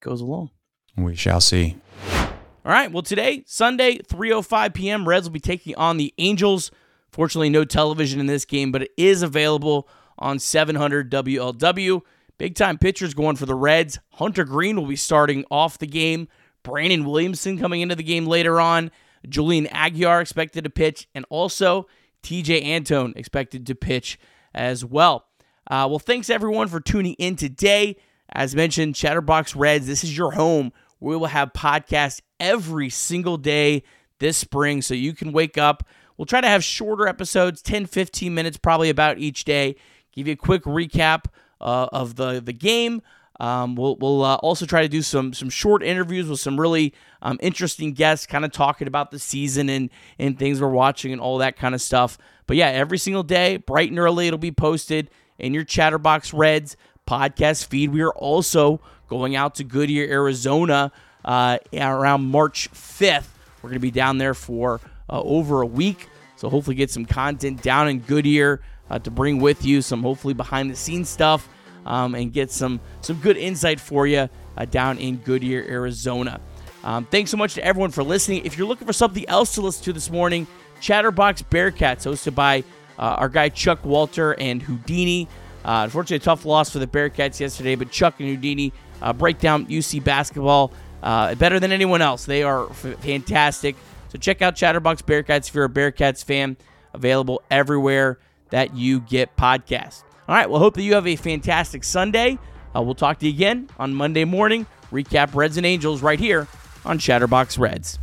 goes 0.01 0.21
along. 0.21 0.51
We 0.97 1.15
shall 1.15 1.41
see. 1.41 1.77
All 2.13 2.73
right. 2.73 2.91
Well, 2.91 3.03
today, 3.03 3.45
Sunday, 3.47 3.99
3:05 3.99 4.75
p.m., 4.75 5.09
Reds 5.09 5.27
will 5.27 5.33
be 5.33 5.41
taking 5.41 5.75
on 5.77 5.97
the 5.97 6.13
Angels. 6.19 6.71
Fortunately, 7.11 7.49
no 7.49 7.65
television 7.65 8.21
in 8.21 8.27
this 8.27 8.45
game, 8.45 8.73
but 8.73 8.83
it 8.83 8.91
is 8.97 9.23
available 9.23 9.89
on 10.19 10.39
700 10.39 11.11
WLW. 11.11 12.03
Big 12.39 12.55
time 12.55 12.77
pitchers 12.77 13.15
going 13.15 13.37
for 13.37 13.47
the 13.47 13.55
Reds. 13.55 13.99
Hunter 14.13 14.45
Greene 14.45 14.77
will 14.77 14.87
be 14.87 14.97
starting 14.97 15.45
off 15.51 15.79
the 15.79 15.87
game. 15.87 16.29
Brandon 16.63 17.05
Williamson 17.05 17.59
coming 17.59 17.81
into 17.81 17.95
the 17.95 18.03
game 18.03 18.27
later 18.27 18.61
on. 18.61 18.91
Julian 19.29 19.67
Aguiar 19.67 20.21
expected 20.21 20.65
to 20.65 20.71
pitch, 20.71 21.09
and 21.15 21.25
also 21.31 21.87
Tejay 22.23 22.65
Antone 22.65 23.13
expected 23.17 23.67
to 23.67 23.75
pitch 23.75 24.19
as 24.55 24.85
well. 24.85 25.27
Uh, 25.69 25.87
well, 25.89 25.99
thanks 25.99 26.29
everyone 26.31 26.69
for 26.69 26.81
tuning 26.81 27.15
in 27.15 27.37
today. 27.37 27.97
As 28.31 28.55
mentioned, 28.55 28.95
Chatterbox 28.95 29.55
Reds, 29.57 29.87
this 29.87 30.05
is 30.05 30.17
your 30.17 30.33
home 30.33 30.73
we 31.01 31.17
will 31.17 31.27
have 31.27 31.53
podcasts 31.53 32.21
every 32.41 32.91
single 32.91 33.37
day 33.37 33.83
this 34.19 34.37
spring 34.37 34.83
so 34.83 34.95
you 34.95 35.13
can 35.13 35.33
wake 35.33 35.59
up. 35.59 35.85
We'll 36.17 36.27
try 36.27 36.41
to 36.41 36.49
have 36.49 36.65
shorter 36.65 37.07
episodes, 37.07 37.61
10, 37.63 37.87
15 37.87 38.35
minutes 38.35 38.57
probably 38.57 38.89
about 38.89 39.19
each 39.19 39.45
day. 39.45 39.77
Give 40.13 40.27
you 40.27 40.33
a 40.33 40.37
quick 40.37 40.63
recap 40.63 41.27
uh, 41.61 41.89
of 41.93 42.17
the, 42.17 42.41
the 42.41 42.55
game. 42.55 43.03
Um, 43.39 43.75
we'll 43.75 43.97
we'll 43.97 44.23
uh, 44.25 44.37
also 44.37 44.65
try 44.65 44.81
to 44.81 44.89
do 44.89 45.03
some 45.03 45.35
some 45.35 45.51
short 45.51 45.83
interviews 45.83 46.27
with 46.27 46.41
some 46.41 46.59
really 46.59 46.95
um, 47.21 47.37
interesting 47.43 47.93
guests, 47.93 48.25
kind 48.25 48.47
of 48.47 48.51
talking 48.51 48.89
about 48.89 49.11
the 49.11 49.19
season 49.19 49.69
and 49.69 49.91
and 50.19 50.39
things 50.39 50.59
we're 50.59 50.71
watching 50.71 51.13
and 51.13 51.21
all 51.21 51.37
that 51.37 51.59
kind 51.59 51.75
of 51.75 51.83
stuff. 51.83 52.17
But 52.47 52.57
yeah, 52.57 52.69
every 52.69 52.97
single 52.97 53.23
day, 53.23 53.59
bright 53.59 53.91
and 53.91 53.99
early, 53.99 54.27
it'll 54.27 54.39
be 54.39 54.53
posted 54.53 55.11
in 55.39 55.53
your 55.53 55.65
Chatterbox 55.65 56.33
Reds 56.33 56.79
podcast 57.07 57.67
feed. 57.67 57.91
We 57.91 58.03
are 58.03 58.13
also 58.13 58.81
going 59.09 59.37
out 59.37 59.57
to 59.57 59.65
Goodyear, 59.65 60.09
Arizona 60.11 60.93
uh, 61.25 61.59
around 61.73 62.25
March 62.25 62.71
5th. 62.73 63.27
We're 63.63 63.71
going 63.71 63.75
to 63.75 63.81
be 63.81 63.91
down 63.91 64.19
there 64.19 64.35
for 64.35 64.81
uh, 65.09 65.21
over 65.23 65.63
a 65.63 65.67
week. 65.67 66.09
So 66.37 66.51
hopefully 66.51 66.77
get 66.77 66.91
some 66.91 67.07
content 67.07 67.63
down 67.63 67.89
in 67.89 68.01
Goodyear 68.01 68.61
uh, 68.91 68.99
to 69.01 69.11
bring 69.11 69.41
with 69.41 69.65
you, 69.65 69.83
some 69.83 70.03
hopefully 70.03 70.35
behind 70.35 70.71
the 70.71 70.77
scenes 70.77 71.09
stuff, 71.09 71.49
um, 71.87 72.15
and 72.15 72.33
get 72.33 72.51
some 72.51 72.81
some 73.01 73.17
good 73.21 73.37
insight 73.37 73.81
for 73.81 74.07
you 74.07 74.29
uh, 74.57 74.65
down 74.67 74.99
in 74.99 75.17
Goodyear, 75.17 75.65
Arizona. 75.69 76.41
Um, 76.85 77.05
thanks 77.07 77.31
so 77.31 77.37
much 77.37 77.55
to 77.55 77.65
everyone 77.65 77.91
for 77.91 78.05
listening. 78.05 78.45
If 78.45 78.57
you're 78.57 78.69
looking 78.69 78.87
for 78.87 78.93
something 78.93 79.29
else 79.29 79.55
to 79.55 79.61
listen 79.61 79.85
to 79.85 79.93
this 79.93 80.11
morning, 80.11 80.47
Chatterbox 80.81 81.43
Bearcats, 81.43 82.07
hosted 82.07 82.35
by 82.35 82.63
uh, 82.99 83.17
our 83.19 83.29
guy 83.29 83.49
Chuck 83.49 83.85
Walter 83.85 84.33
and 84.35 84.63
Houdini. 84.63 85.29
Uh, 85.67 85.83
unfortunately, 85.83 86.17
a 86.17 86.21
tough 86.21 86.45
loss 86.45 86.71
for 86.71 86.79
the 86.79 86.87
Bearcats 86.87 87.41
yesterday, 87.41 87.75
but 87.75 87.91
Chuck 87.91 88.15
and 88.21 88.29
Houdini 88.29 88.73
uh, 89.03 89.13
break 89.13 89.41
down 89.41 89.67
UC 89.67 90.03
basketball 90.05 90.73
uh, 91.03 91.35
better 91.35 91.59
than 91.59 91.73
anyone 91.73 92.01
else. 92.01 92.25
They 92.25 92.45
are 92.45 92.71
f- 92.71 92.97
fantastic. 93.01 93.75
So 94.09 94.19
check 94.19 94.43
out 94.43 94.55
Chatterbox 94.55 95.03
Bearcats 95.03 95.49
if 95.49 95.55
you're 95.55 95.65
a 95.65 95.69
Bearcats 95.69 96.25
fan. 96.25 96.57
Available 96.95 97.43
everywhere 97.51 98.19
that 98.51 98.77
you 98.77 99.01
get 99.01 99.37
podcasts. 99.37 100.03
All 100.29 100.35
right, 100.35 100.49
well, 100.49 100.61
hope 100.61 100.75
that 100.75 100.83
you 100.83 100.95
have 100.95 101.07
a 101.07 101.17
fantastic 101.17 101.85
Sunday. 101.85 102.39
Uh, 102.75 102.83
we'll 102.83 102.95
talk 102.95 103.19
to 103.19 103.27
you 103.27 103.33
again 103.33 103.69
on 103.79 103.93
Monday 103.93 104.25
morning. 104.25 104.67
Recap 104.93 105.35
Reds 105.35 105.57
and 105.57 105.67
Angels 105.67 106.01
right 106.01 106.19
here 106.19 106.47
on 106.85 106.99
Chatterbox 106.99 107.59
Reds. 107.59 107.99